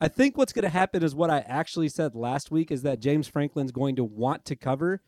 I 0.01 0.08
think 0.08 0.38
what's 0.38 0.53
going 0.53 0.63
to 0.63 0.69
happen 0.69 1.03
is 1.03 1.15
what 1.15 1.29
I 1.29 1.39
actually 1.39 1.89
said 1.89 2.15
last 2.15 2.51
week 2.51 2.71
is 2.71 2.82
that 2.82 2.99
James 2.99 3.27
Franklin's 3.27 3.71
going 3.71 3.95
to 3.95 4.03
want 4.03 4.45
to 4.45 4.56
cover 4.56 5.01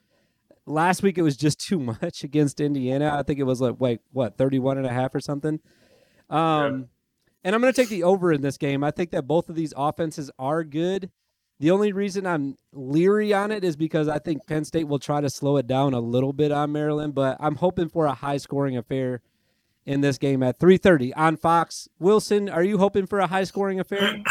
last 0.66 1.04
week 1.04 1.18
it 1.18 1.22
was 1.22 1.38
just 1.38 1.60
too 1.60 1.80
much 2.02 2.24
against 2.24 2.60
Indiana. 2.60 3.16
I 3.18 3.24
think 3.24 3.40
it 3.40 3.44
was 3.44 3.62
like 3.62 3.76
wait, 3.80 4.02
what, 4.12 4.38
31 4.38 4.78
and 4.78 4.88
a 4.88 4.94
half 4.94 5.14
or 5.16 5.20
something. 5.20 5.60
Um 6.30 6.40
yeah. 6.40 6.86
and 7.44 7.56
I'm 7.56 7.62
going 7.62 7.72
to 7.74 7.80
take 7.82 7.90
the 7.90 8.04
over 8.04 8.32
in 8.32 8.42
this 8.42 8.58
game. 8.58 8.84
I 8.84 8.92
think 8.92 9.12
that 9.12 9.28
both 9.28 9.50
of 9.50 9.56
these 9.56 9.74
offenses 9.78 10.32
are 10.40 10.64
good. 10.64 11.12
The 11.60 11.72
only 11.72 11.94
reason 11.94 12.26
I'm 12.26 12.58
leery 12.74 13.34
on 13.34 13.52
it 13.52 13.64
is 13.64 13.78
because 13.78 14.10
I 14.10 14.20
think 14.20 14.46
Penn 14.46 14.66
State 14.66 14.88
will 14.88 15.00
try 15.00 15.22
to 15.22 15.30
slow 15.30 15.56
it 15.58 15.68
down 15.68 15.94
a 15.94 16.02
little 16.02 16.34
bit 16.34 16.52
on 16.52 16.74
Maryland, 16.74 17.16
but 17.16 17.38
I'm 17.40 17.56
hoping 17.56 17.88
for 17.88 18.08
a 18.08 18.14
high 18.14 18.38
scoring 18.38 18.76
affair 18.76 19.22
in 19.86 20.02
this 20.02 20.18
game 20.18 20.44
at 20.44 20.60
3:30 20.60 21.14
on 21.16 21.38
Fox. 21.38 21.88
Wilson, 22.00 22.50
are 22.50 22.64
you 22.64 22.78
hoping 22.78 23.06
for 23.06 23.20
a 23.20 23.28
high 23.28 23.44
scoring 23.44 23.80
affair? 23.80 24.24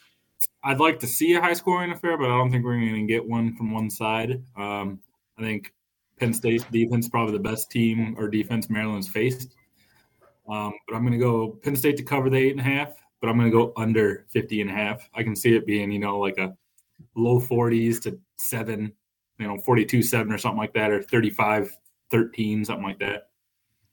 I'd 0.64 0.78
like 0.78 1.00
to 1.00 1.06
see 1.06 1.34
a 1.34 1.40
high 1.40 1.54
scoring 1.54 1.90
affair, 1.90 2.16
but 2.16 2.26
I 2.26 2.38
don't 2.38 2.50
think 2.50 2.64
we're 2.64 2.78
going 2.78 2.94
to 2.94 3.12
get 3.12 3.28
one 3.28 3.56
from 3.56 3.72
one 3.72 3.90
side. 3.90 4.42
Um, 4.56 5.00
I 5.36 5.42
think 5.42 5.72
Penn 6.20 6.32
State's 6.32 6.64
defense 6.64 7.06
is 7.06 7.10
probably 7.10 7.32
the 7.32 7.42
best 7.42 7.70
team 7.70 8.14
or 8.16 8.28
defense 8.28 8.70
Maryland's 8.70 9.08
faced. 9.08 9.56
Um, 10.48 10.72
but 10.86 10.94
I'm 10.94 11.02
going 11.02 11.12
to 11.12 11.18
go 11.18 11.58
Penn 11.62 11.74
State 11.74 11.96
to 11.96 12.04
cover 12.04 12.30
the 12.30 12.36
eight 12.36 12.52
and 12.52 12.60
a 12.60 12.64
half, 12.64 12.94
but 13.20 13.28
I'm 13.28 13.36
going 13.38 13.50
to 13.50 13.56
go 13.56 13.72
under 13.76 14.26
50 14.30 14.60
and 14.60 14.70
a 14.70 14.72
half. 14.72 15.08
I 15.14 15.24
can 15.24 15.34
see 15.34 15.56
it 15.56 15.66
being, 15.66 15.90
you 15.90 15.98
know, 15.98 16.18
like 16.18 16.38
a 16.38 16.54
low 17.16 17.40
40s 17.40 18.00
to 18.02 18.18
seven, 18.36 18.92
you 19.38 19.48
know, 19.48 19.58
42 19.58 20.02
seven 20.02 20.32
or 20.32 20.38
something 20.38 20.58
like 20.58 20.74
that, 20.74 20.92
or 20.92 21.02
35 21.02 21.76
13, 22.10 22.64
something 22.64 22.84
like 22.84 22.98
that. 22.98 23.30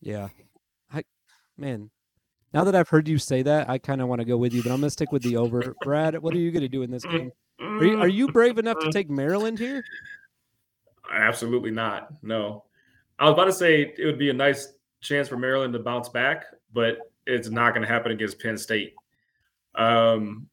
Yeah. 0.01 0.27
Man, 1.59 1.89
now 2.53 2.63
that 2.63 2.75
I've 2.75 2.89
heard 2.89 3.07
you 3.07 3.17
say 3.17 3.41
that, 3.43 3.69
I 3.69 3.77
kind 3.77 4.01
of 4.01 4.07
want 4.07 4.19
to 4.19 4.25
go 4.25 4.37
with 4.37 4.53
you, 4.53 4.63
but 4.63 4.71
I'm 4.71 4.79
going 4.79 4.87
to 4.87 4.91
stick 4.91 5.11
with 5.11 5.23
the 5.23 5.37
over. 5.37 5.75
Brad, 5.83 6.17
what 6.19 6.33
are 6.33 6.37
you 6.37 6.51
going 6.51 6.61
to 6.61 6.69
do 6.69 6.83
in 6.83 6.91
this 6.91 7.03
game? 7.03 7.31
Are 7.59 7.85
you, 7.85 7.99
are 7.99 8.07
you 8.07 8.31
brave 8.31 8.57
enough 8.57 8.79
to 8.79 8.91
take 8.91 9.09
Maryland 9.09 9.59
here? 9.59 9.83
Absolutely 11.11 11.71
not. 11.71 12.09
No. 12.23 12.63
I 13.19 13.25
was 13.25 13.33
about 13.33 13.45
to 13.45 13.53
say 13.53 13.93
it 13.97 14.05
would 14.05 14.17
be 14.17 14.29
a 14.29 14.33
nice 14.33 14.73
chance 15.01 15.27
for 15.27 15.37
Maryland 15.37 15.73
to 15.73 15.79
bounce 15.79 16.07
back, 16.07 16.45
but 16.73 16.99
it's 17.27 17.49
not 17.49 17.73
going 17.73 17.85
to 17.85 17.87
happen 17.87 18.11
against 18.11 18.39
Penn 18.39 18.57
State. 18.57 18.93
Um, 19.75 20.47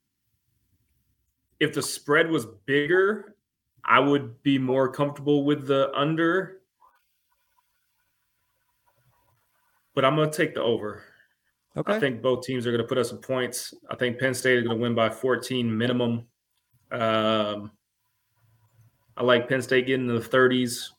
if 1.59 1.73
the 1.73 1.81
spread 1.81 2.29
was 2.29 2.45
bigger, 2.65 3.35
I 3.83 3.99
would 3.99 4.43
be 4.43 4.59
more 4.59 4.91
comfortable 4.91 5.45
with 5.45 5.65
the 5.65 5.91
under. 5.95 6.56
But 9.97 10.05
I'm 10.05 10.15
going 10.15 10.29
to 10.29 10.37
take 10.37 10.53
the 10.53 10.61
over. 10.61 11.01
Okay. 11.75 11.95
I 11.95 11.99
think 11.99 12.21
both 12.21 12.45
teams 12.45 12.67
are 12.67 12.71
going 12.71 12.83
to 12.83 12.87
put 12.87 12.99
up 12.99 13.07
some 13.07 13.17
points. 13.17 13.73
I 13.89 13.95
think 13.95 14.19
Penn 14.19 14.35
State 14.35 14.59
is 14.59 14.63
going 14.63 14.77
to 14.77 14.81
win 14.83 14.93
by 14.93 15.09
14 15.09 15.75
minimum. 15.75 16.27
Um, 16.91 17.71
I 19.17 19.23
like 19.23 19.49
Penn 19.49 19.63
State 19.63 19.87
getting 19.87 20.07
in 20.07 20.13
the 20.13 20.21
30s. 20.21 20.89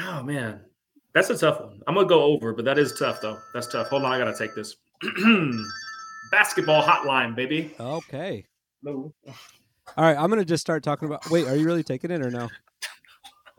Oh 0.00 0.24
man, 0.24 0.62
that's 1.14 1.30
a 1.30 1.38
tough 1.38 1.60
one. 1.60 1.80
I'm 1.86 1.94
gonna 1.94 2.08
go 2.08 2.24
over, 2.24 2.52
but 2.52 2.64
that 2.64 2.76
is 2.76 2.92
tough 2.98 3.20
though. 3.20 3.38
That's 3.54 3.68
tough. 3.68 3.86
Hold 3.86 4.02
on, 4.02 4.12
I 4.12 4.18
gotta 4.18 4.36
take 4.36 4.54
this. 4.56 4.74
Basketball 6.32 6.82
hotline, 6.82 7.36
baby. 7.36 7.72
Okay. 7.78 8.44
No. 8.82 9.14
All 9.96 10.04
right, 10.04 10.18
I'm 10.18 10.28
gonna 10.28 10.44
just 10.44 10.60
start 10.60 10.82
talking 10.82 11.06
about. 11.06 11.30
Wait, 11.30 11.46
are 11.46 11.56
you 11.56 11.64
really 11.64 11.84
taking 11.84 12.10
it 12.10 12.20
or 12.20 12.30
no? 12.30 12.50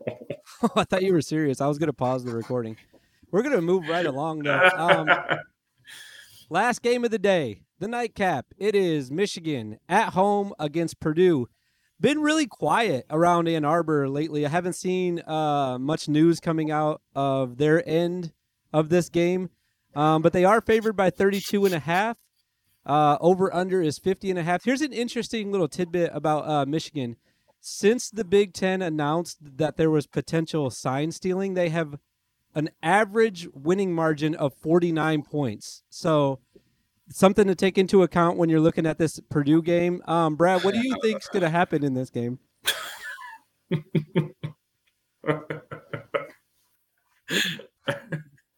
I 0.76 0.84
thought 0.84 1.02
you 1.02 1.14
were 1.14 1.22
serious. 1.22 1.62
I 1.62 1.66
was 1.66 1.78
gonna 1.78 1.94
pause 1.94 2.22
the 2.22 2.32
recording. 2.32 2.76
We're 3.30 3.42
gonna 3.42 3.60
move 3.60 3.88
right 3.88 4.06
along 4.06 4.40
though. 4.40 4.68
Um, 4.76 5.08
last 6.50 6.82
game 6.82 7.04
of 7.04 7.10
the 7.10 7.18
day, 7.18 7.62
the 7.78 7.88
nightcap. 7.88 8.46
It 8.58 8.74
is 8.74 9.10
Michigan 9.10 9.78
at 9.88 10.14
home 10.14 10.52
against 10.58 11.00
Purdue. 11.00 11.48
Been 12.00 12.20
really 12.20 12.46
quiet 12.46 13.06
around 13.10 13.46
Ann 13.46 13.64
Arbor 13.64 14.08
lately. 14.08 14.46
I 14.46 14.48
haven't 14.48 14.72
seen 14.72 15.20
uh, 15.26 15.78
much 15.78 16.08
news 16.08 16.40
coming 16.40 16.70
out 16.70 17.02
of 17.14 17.58
their 17.58 17.86
end 17.88 18.32
of 18.72 18.88
this 18.88 19.08
game, 19.08 19.50
um, 19.94 20.22
but 20.22 20.32
they 20.32 20.44
are 20.44 20.60
favored 20.60 20.94
by 20.96 21.10
32 21.10 21.66
and 21.66 21.74
a 21.74 21.80
half. 21.80 22.16
Uh, 22.86 23.18
over 23.20 23.54
under 23.54 23.82
is 23.82 23.98
50 23.98 24.30
and 24.30 24.38
a 24.38 24.42
half. 24.42 24.64
Here's 24.64 24.80
an 24.80 24.94
interesting 24.94 25.52
little 25.52 25.68
tidbit 25.68 26.10
about 26.14 26.48
uh, 26.48 26.64
Michigan. 26.64 27.16
Since 27.60 28.10
the 28.10 28.24
Big 28.24 28.54
Ten 28.54 28.80
announced 28.80 29.36
that 29.58 29.76
there 29.76 29.90
was 29.90 30.06
potential 30.06 30.70
sign 30.70 31.12
stealing, 31.12 31.52
they 31.52 31.68
have 31.68 31.98
an 32.54 32.70
average 32.82 33.48
winning 33.54 33.94
margin 33.94 34.34
of 34.34 34.54
49 34.54 35.22
points. 35.22 35.82
So 35.90 36.40
something 37.10 37.46
to 37.46 37.54
take 37.54 37.78
into 37.78 38.02
account 38.02 38.38
when 38.38 38.48
you're 38.48 38.60
looking 38.60 38.86
at 38.86 38.98
this 38.98 39.20
Purdue 39.30 39.62
game. 39.62 40.02
Um, 40.06 40.36
Brad, 40.36 40.64
what 40.64 40.74
do 40.74 40.80
you 40.80 40.96
think's 41.02 41.28
going 41.28 41.42
to 41.42 41.50
happen 41.50 41.84
in 41.84 41.94
this 41.94 42.10
game? 42.10 42.38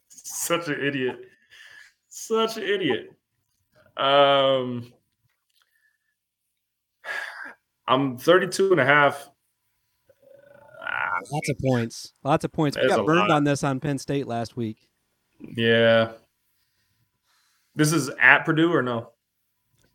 Such 0.09 0.69
an 0.69 0.81
idiot. 0.81 1.19
Such 2.09 2.57
an 2.57 2.63
idiot. 2.63 3.11
Um, 3.97 4.93
I'm 7.87 8.17
32 8.17 8.73
and 8.73 8.81
a 8.81 8.85
half. 8.85 9.29
Ah, 10.93 11.19
Lots 11.31 11.49
of 11.49 11.59
points. 11.59 12.13
Lots 12.23 12.45
of 12.45 12.53
points. 12.53 12.77
We 12.77 12.87
got 12.87 13.07
burned 13.07 13.21
lot. 13.21 13.31
on 13.31 13.45
this 13.45 13.65
on 13.65 13.81
Penn 13.81 13.99
State 13.99 14.27
last 14.27 14.57
week. 14.57 14.89
Yeah. 15.41 16.13
This 17.75 17.93
is 17.93 18.11
at 18.21 18.45
Purdue 18.45 18.73
or 18.73 18.83
no? 18.83 19.11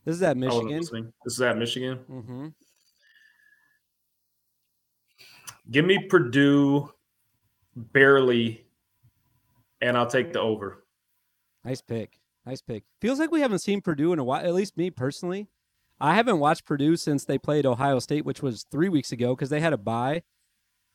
This 0.06 0.16
is 0.16 0.24
at 0.24 0.38
Michigan. 0.38 0.80
This 1.24 1.34
is 1.34 1.42
at 1.42 1.58
Michigan. 1.58 2.00
Mm-hmm. 2.10 2.48
Give 5.70 5.86
me 5.86 6.00
Purdue 6.10 6.92
barely, 7.76 8.66
and 9.82 9.98
I'll 9.98 10.08
take 10.08 10.34
the 10.34 10.40
over. 10.40 10.84
Nice 11.64 11.82
pick. 11.82 12.20
Nice 12.46 12.62
pick. 12.62 12.86
Feels 13.02 13.20
like 13.20 13.32
we 13.32 13.42
haven't 13.42 13.60
seen 13.60 13.82
Purdue 13.82 14.14
in 14.14 14.20
a 14.20 14.24
while. 14.24 14.44
At 14.44 14.54
least 14.54 14.78
me 14.78 14.90
personally, 14.90 15.50
I 16.00 16.16
haven't 16.16 16.40
watched 16.40 16.66
Purdue 16.66 16.96
since 16.96 17.26
they 17.26 17.38
played 17.38 17.66
Ohio 17.66 18.00
State, 18.00 18.26
which 18.26 18.42
was 18.42 18.66
three 18.72 18.88
weeks 18.90 19.12
ago 19.12 19.36
because 19.36 19.50
they 19.50 19.60
had 19.60 19.74
a 19.74 19.78
bye. 19.78 20.24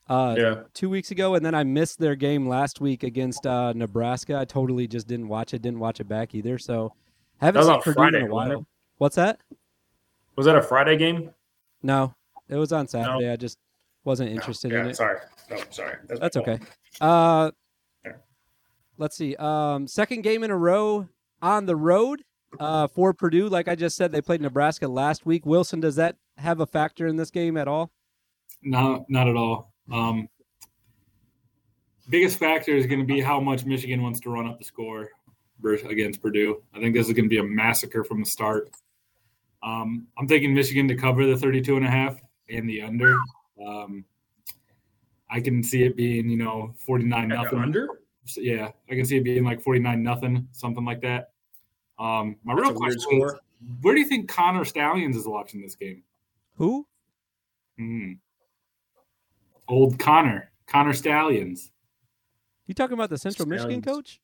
Uh, 0.09 0.35
Yeah. 0.37 0.63
two 0.75 0.91
weeks 0.91 1.11
ago, 1.11 1.35
and 1.37 1.45
then 1.47 1.55
I 1.55 1.65
missed 1.65 1.99
their 1.99 2.17
game 2.17 2.49
last 2.49 2.81
week 2.81 3.03
against 3.03 3.47
uh, 3.47 3.73
Nebraska. 3.73 4.39
I 4.39 4.45
totally 4.45 4.87
just 4.87 5.07
didn't 5.07 5.29
watch 5.29 5.55
it. 5.55 5.63
Didn't 5.63 5.79
watch 5.81 6.01
it 6.01 6.09
back 6.09 6.35
either. 6.35 6.59
So 6.59 6.93
haven't 7.41 7.65
seen 7.65 7.81
Purdue 7.81 7.95
Friday, 7.95 8.21
in 8.21 8.27
a 8.27 8.35
while. 8.35 8.67
What's 8.99 9.17
that? 9.17 9.41
Was 10.37 10.47
that 10.47 10.57
a 10.57 10.63
Friday 10.63 10.97
game? 10.97 11.31
No, 11.83 12.15
it 12.49 12.57
was 12.57 12.73
on 12.73 12.89
Saturday. 12.89 13.31
I 13.31 13.37
just 13.37 13.59
wasn't 14.05 14.31
interested 14.31 14.73
in 14.73 14.85
yeah, 14.85 14.91
it. 14.91 14.97
sorry. 14.97 15.19
No, 15.51 15.57
sorry. 15.71 15.97
my 16.09 16.17
That's 16.17 16.37
okay. 16.37 16.59
Uh, 17.01 17.51
Yeah. 18.05 18.13
let's 18.99 19.17
see. 19.17 19.37
Um, 19.37 19.87
second 19.87 20.23
game 20.23 20.43
in 20.43 20.51
a 20.51 20.57
row 20.57 21.09
on 21.41 21.67
the 21.67 21.77
road 21.77 22.23
uh, 22.61 22.87
for 22.89 23.13
Purdue. 23.15 23.49
Like 23.49 23.69
I 23.69 23.75
just 23.75 23.97
said, 23.97 24.13
they 24.13 24.21
played 24.21 24.41
Nebraska 24.41 24.89
last 24.89 25.25
week. 25.27 25.47
Wilson, 25.47 25.81
does 25.81 25.97
that 25.97 26.17
have 26.39 26.61
a 26.61 26.67
factor 26.67 27.07
in 27.07 27.17
this 27.17 27.31
game 27.31 27.57
at 27.57 27.69
all? 27.69 27.91
No, 28.63 29.05
not 29.09 29.29
at 29.29 29.37
all. 29.37 29.72
Um, 29.91 30.29
biggest 32.09 32.39
factor 32.39 32.75
is 32.77 32.87
going 32.87 33.01
to 33.01 33.07
be 33.07 33.21
how 33.21 33.41
much 33.41 33.65
Michigan 33.65 34.03
wants 34.03 34.21
to 34.21 34.31
run 34.31 34.47
up 34.47 34.59
the 34.59 34.65
score 34.65 35.09
against 35.65 36.21
Purdue. 36.21 36.63
I 36.75 36.81
think 36.81 36.95
this 36.95 37.07
is 37.07 37.13
going 37.13 37.25
to 37.25 37.29
be 37.29 37.39
a 37.39 37.45
massacre 37.45 38.05
from 38.05 38.21
the 38.21 38.27
start. 38.27 38.71
Um, 39.63 40.09
I'm 40.19 40.27
taking 40.27 40.55
Michigan 40.55 40.89
to 40.89 40.97
cover 40.97 41.27
the 41.27 41.37
32 41.37 41.77
and 41.77 41.87
a 41.87 41.91
half 41.91 42.21
and 42.49 42.69
the 42.69 42.83
under. 42.83 43.15
Um, 43.65 44.05
I 45.31 45.41
can 45.41 45.63
see 45.63 45.85
it 45.85 45.97
being, 45.97 46.29
you 46.29 46.37
know, 46.37 46.75
49 46.79 47.29
nothing. 47.29 47.59
Under? 47.59 47.89
So, 48.27 48.41
yeah, 48.41 48.71
I 48.91 48.95
can 48.95 49.05
see 49.05 49.17
it 49.17 49.25
being 49.25 49.45
like 49.45 49.63
49 49.63 50.03
nothing, 50.03 50.49
something 50.53 50.85
like 50.85 51.01
that. 51.03 51.31
Um, 51.99 52.37
my 52.45 52.55
That's 52.55 52.69
real 52.69 52.77
a 52.77 52.81
weird 52.81 52.97
question 52.99 53.23
is, 53.23 53.35
where 53.81 53.95
do 53.95 54.01
you 54.01 54.07
think 54.07 54.29
Connor 54.29 54.65
Stalions 54.65 55.17
is 55.17 55.27
watching 55.27 55.63
this 55.63 55.77
game? 55.77 56.03
Who? 56.57 56.87
Hmm. 57.79 58.13
Old 59.73 59.99
Connor, 59.99 60.51
Connor 60.67 60.93
Stalions. 60.93 61.71
You 62.67 62.75
talking 62.75 62.93
about 62.93 63.09
the 63.09 63.17
Central 63.17 63.49
Michigan 63.49 63.81
coach? 63.81 64.21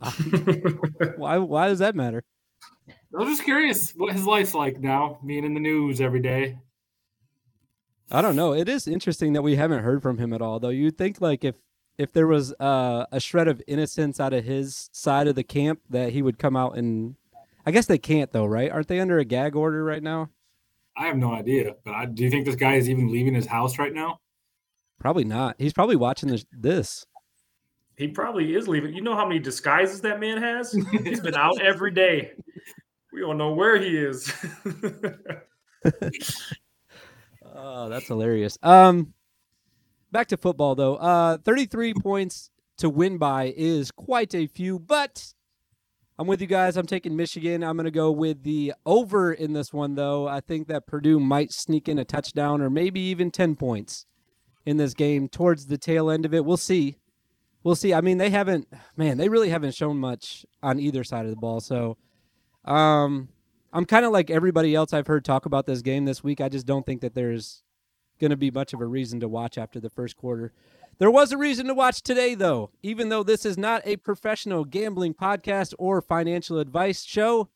Why? 1.16 1.38
Why 1.38 1.68
does 1.68 1.78
that 1.78 1.94
matter? 1.94 2.24
I 2.88 2.94
was 3.12 3.28
just 3.28 3.44
curious 3.44 3.92
what 3.92 4.12
his 4.12 4.26
life's 4.26 4.52
like 4.52 4.80
now, 4.80 5.20
being 5.24 5.44
in 5.44 5.54
the 5.54 5.60
news 5.60 6.00
every 6.00 6.18
day. 6.18 6.58
I 8.10 8.20
don't 8.20 8.34
know. 8.34 8.52
It 8.52 8.68
is 8.68 8.88
interesting 8.88 9.32
that 9.34 9.42
we 9.42 9.54
haven't 9.54 9.84
heard 9.84 10.02
from 10.02 10.18
him 10.18 10.32
at 10.32 10.42
all, 10.42 10.58
though. 10.58 10.70
You'd 10.70 10.98
think 10.98 11.20
like 11.20 11.44
if 11.44 11.54
if 11.96 12.12
there 12.12 12.26
was 12.26 12.52
uh, 12.58 13.06
a 13.12 13.20
shred 13.20 13.46
of 13.46 13.62
innocence 13.68 14.18
out 14.18 14.32
of 14.32 14.44
his 14.44 14.90
side 14.92 15.28
of 15.28 15.36
the 15.36 15.44
camp, 15.44 15.82
that 15.88 16.12
he 16.12 16.20
would 16.20 16.38
come 16.38 16.56
out 16.56 16.76
and. 16.76 17.14
I 17.64 17.70
guess 17.70 17.86
they 17.86 17.98
can't 17.98 18.32
though, 18.32 18.46
right? 18.46 18.72
Aren't 18.72 18.88
they 18.88 18.98
under 18.98 19.20
a 19.20 19.24
gag 19.24 19.54
order 19.54 19.84
right 19.84 20.02
now? 20.02 20.30
I 20.96 21.06
have 21.06 21.16
no 21.16 21.32
idea, 21.32 21.76
but 21.84 21.94
I, 21.94 22.06
do 22.06 22.24
you 22.24 22.30
think 22.30 22.44
this 22.44 22.56
guy 22.56 22.74
is 22.74 22.90
even 22.90 23.12
leaving 23.12 23.34
his 23.34 23.46
house 23.46 23.78
right 23.78 23.94
now? 23.94 24.18
Probably 25.00 25.24
not. 25.24 25.56
He's 25.58 25.72
probably 25.72 25.96
watching 25.96 26.28
this. 26.28 26.44
this. 26.52 27.04
he 27.96 28.06
probably 28.06 28.54
is 28.54 28.68
leaving. 28.68 28.94
You 28.94 29.00
know 29.02 29.16
how 29.16 29.26
many 29.26 29.40
disguises 29.40 30.00
that 30.02 30.20
man 30.20 30.40
has? 30.40 30.72
He's 31.02 31.20
been 31.20 31.34
out 31.34 31.60
every 31.60 31.90
day. 31.90 32.32
We 33.12 33.20
don't 33.20 33.38
know 33.38 33.52
where 33.54 33.80
he 33.80 33.96
is. 33.96 34.32
Oh, 37.52 37.88
that's 37.88 38.06
hilarious. 38.06 38.56
Um, 38.62 39.12
back 40.12 40.28
to 40.28 40.36
football 40.36 40.74
though. 40.74 40.96
Uh, 40.96 41.38
thirty-three 41.38 41.94
points 41.94 42.50
to 42.78 42.88
win 42.88 43.18
by 43.18 43.52
is 43.56 43.90
quite 43.90 44.34
a 44.34 44.46
few, 44.46 44.78
but 44.78 45.34
I'm 46.18 46.26
with 46.26 46.40
you 46.40 46.46
guys. 46.46 46.76
I'm 46.76 46.86
taking 46.86 47.16
Michigan. 47.16 47.64
I'm 47.64 47.76
going 47.76 47.86
to 47.86 47.90
go 47.90 48.12
with 48.12 48.42
the 48.44 48.74
over 48.86 49.32
in 49.32 49.52
this 49.52 49.72
one 49.72 49.94
though. 49.96 50.28
I 50.28 50.40
think 50.40 50.68
that 50.68 50.86
Purdue 50.86 51.18
might 51.18 51.50
sneak 51.50 51.88
in 51.88 51.98
a 51.98 52.04
touchdown 52.04 52.60
or 52.60 52.70
maybe 52.70 53.00
even 53.00 53.30
ten 53.30 53.56
points 53.56 54.06
in 54.66 54.76
this 54.76 54.94
game 54.94 55.28
towards 55.28 55.66
the 55.66 55.78
tail 55.78 56.10
end 56.10 56.24
of 56.24 56.34
it. 56.34 56.44
We'll 56.44 56.56
see. 56.56 56.98
We'll 57.62 57.76
see. 57.76 57.92
I 57.92 58.00
mean, 58.00 58.18
they 58.18 58.30
haven't. 58.30 58.68
Man, 58.96 59.18
they 59.18 59.28
really 59.28 59.50
haven't 59.50 59.74
shown 59.74 59.98
much 59.98 60.46
on 60.62 60.80
either 60.80 61.04
side 61.04 61.24
of 61.24 61.30
the 61.30 61.36
ball. 61.36 61.60
So, 61.60 61.96
um, 62.64 63.28
I'm 63.72 63.84
kind 63.84 64.04
of 64.04 64.12
like 64.12 64.30
everybody 64.30 64.74
else 64.74 64.92
I've 64.92 65.06
heard 65.06 65.24
talk 65.24 65.46
about 65.46 65.66
this 65.66 65.82
game 65.82 66.04
this 66.04 66.24
week. 66.24 66.40
I 66.40 66.48
just 66.48 66.66
don't 66.66 66.84
think 66.84 67.02
that 67.02 67.14
there's 67.14 67.62
going 68.18 68.30
to 68.30 68.36
be 68.36 68.50
much 68.50 68.72
of 68.72 68.80
a 68.80 68.86
reason 68.86 69.20
to 69.20 69.28
watch 69.28 69.58
after 69.58 69.80
the 69.80 69.90
first 69.90 70.16
quarter. 70.16 70.52
There 70.98 71.10
was 71.10 71.32
a 71.32 71.38
reason 71.38 71.66
to 71.66 71.74
watch 71.74 72.02
today, 72.02 72.34
though. 72.34 72.70
Even 72.82 73.08
though 73.08 73.22
this 73.22 73.46
is 73.46 73.56
not 73.56 73.80
a 73.86 73.96
professional 73.96 74.64
gambling 74.64 75.14
podcast 75.14 75.72
or 75.78 76.02
financial 76.02 76.58
advice 76.58 77.04
show, 77.04 77.48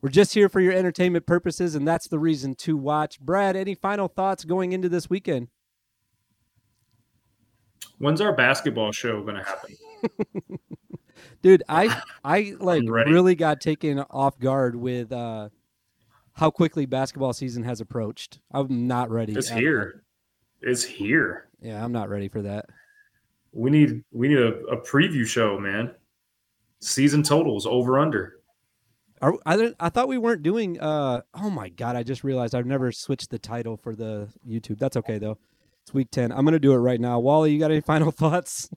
we're 0.00 0.08
just 0.08 0.32
here 0.32 0.48
for 0.48 0.60
your 0.60 0.72
entertainment 0.72 1.26
purposes, 1.26 1.74
and 1.74 1.86
that's 1.86 2.08
the 2.08 2.18
reason 2.18 2.54
to 2.56 2.76
watch. 2.76 3.20
Brad, 3.20 3.56
any 3.56 3.74
final 3.74 4.08
thoughts 4.08 4.44
going 4.44 4.72
into 4.72 4.88
this 4.88 5.10
weekend? 5.10 5.48
When's 7.98 8.20
our 8.20 8.32
basketball 8.32 8.92
show 8.92 9.22
going 9.22 9.36
to 9.36 9.42
happen? 9.42 9.76
Dude, 11.42 11.62
I 11.68 12.02
I 12.24 12.54
like 12.58 12.82
really 12.88 13.34
got 13.34 13.60
taken 13.60 14.00
off 14.10 14.38
guard 14.38 14.76
with 14.76 15.12
uh 15.12 15.48
how 16.32 16.50
quickly 16.50 16.86
basketball 16.86 17.32
season 17.32 17.62
has 17.64 17.80
approached. 17.80 18.40
I'm 18.52 18.86
not 18.86 19.10
ready. 19.10 19.32
It's 19.32 19.50
at- 19.50 19.58
here. 19.58 20.02
It's 20.60 20.84
here. 20.84 21.48
Yeah, 21.60 21.82
I'm 21.82 21.92
not 21.92 22.08
ready 22.08 22.28
for 22.28 22.42
that. 22.42 22.66
We 23.52 23.70
need 23.70 24.04
we 24.12 24.28
need 24.28 24.38
a, 24.38 24.54
a 24.66 24.76
preview 24.80 25.26
show, 25.26 25.58
man. 25.58 25.94
Season 26.80 27.22
totals 27.22 27.66
over 27.66 27.98
under. 27.98 28.34
Are, 29.22 29.34
I 29.46 29.72
I 29.80 29.88
thought 29.88 30.08
we 30.08 30.18
weren't 30.18 30.42
doing. 30.42 30.78
Uh, 30.78 31.22
oh 31.34 31.48
my 31.48 31.70
god! 31.70 31.96
I 31.96 32.02
just 32.02 32.22
realized 32.22 32.54
I've 32.54 32.66
never 32.66 32.92
switched 32.92 33.30
the 33.30 33.38
title 33.38 33.78
for 33.78 33.94
the 33.94 34.28
YouTube. 34.46 34.78
That's 34.78 34.96
okay 34.98 35.18
though. 35.18 35.38
It's 35.86 35.94
week 35.94 36.08
ten. 36.10 36.32
I'm 36.32 36.44
gonna 36.44 36.58
do 36.58 36.72
it 36.72 36.78
right 36.78 37.00
now. 37.00 37.20
Wally, 37.20 37.52
you 37.52 37.60
got 37.60 37.70
any 37.70 37.80
final 37.92 38.10
thoughts? 38.10 38.68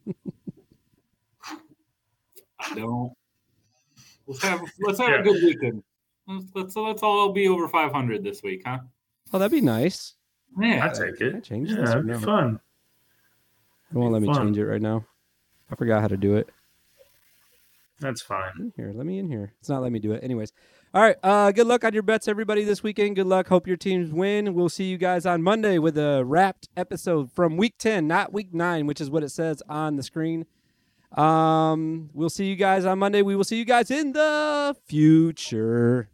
I 2.59 2.75
don't. 2.75 3.11
Let's 4.27 4.43
have 4.43 4.61
let's 4.81 4.99
have 4.99 5.09
Yeah. 5.09 5.19
a 5.19 5.23
good 5.23 5.43
weekend. 5.43 5.83
Let's, 6.27 6.45
let's 6.53 6.75
let's 6.75 7.01
all 7.01 7.31
be 7.31 7.47
over 7.47 7.67
500 7.67 8.23
this 8.23 8.43
week, 8.43 8.61
huh? 8.63 8.77
oh, 9.33 9.39
that'd 9.39 9.51
be 9.51 9.59
nice. 9.61 10.13
Yeah. 10.59 10.85
I 10.85 10.89
take 10.89 11.17
Can 11.17 11.33
I 11.33 11.37
it. 11.39 11.43
change 11.43 11.69
Yeah, 11.71 11.77
this? 11.77 11.89
that'd 11.89 12.05
be 12.05 12.11
no? 12.11 12.19
fun. 12.19 12.59
It 13.91 13.97
won't 13.97 14.13
let 14.13 14.21
me 14.21 14.27
Fun. 14.27 14.37
change 14.45 14.57
it 14.59 14.65
right 14.67 14.81
now. 14.81 15.03
I 15.71 15.75
forgot 15.75 16.01
how 16.01 16.07
to 16.09 16.17
do 16.17 16.35
it. 16.35 16.47
That's 17.99 18.21
fine. 18.21 18.51
In 18.59 18.73
here, 18.75 18.91
let 18.93 19.07
me 19.07 19.17
in 19.17 19.27
here. 19.27 19.51
It's 19.59 19.69
not 19.69 19.81
letting 19.81 19.93
me 19.93 19.99
do 19.99 20.11
it. 20.11 20.23
Anyways, 20.23 20.53
all 20.93 21.01
right. 21.01 21.15
Uh, 21.21 21.51
good 21.51 21.67
luck 21.67 21.83
on 21.83 21.93
your 21.93 22.03
bets, 22.03 22.27
everybody, 22.27 22.63
this 22.63 22.81
weekend. 22.81 23.15
Good 23.15 23.27
luck. 23.27 23.47
Hope 23.47 23.67
your 23.67 23.77
teams 23.77 24.11
win. 24.11 24.53
We'll 24.53 24.69
see 24.69 24.85
you 24.85 24.97
guys 24.97 25.25
on 25.25 25.43
Monday 25.43 25.77
with 25.77 25.97
a 25.97 26.23
wrapped 26.25 26.67
episode 26.75 27.31
from 27.31 27.57
Week 27.57 27.75
Ten, 27.77 28.07
not 28.07 28.33
Week 28.33 28.53
Nine, 28.53 28.87
which 28.87 28.99
is 28.99 29.09
what 29.09 29.23
it 29.23 29.29
says 29.29 29.61
on 29.69 29.97
the 29.97 30.03
screen. 30.03 30.45
Um, 31.15 32.09
we'll 32.13 32.29
see 32.29 32.45
you 32.45 32.55
guys 32.55 32.85
on 32.85 32.99
Monday. 32.99 33.21
We 33.21 33.35
will 33.35 33.43
see 33.43 33.57
you 33.57 33.65
guys 33.65 33.91
in 33.91 34.13
the 34.13 34.75
future. 34.85 36.09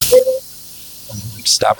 Stop. 0.00 1.74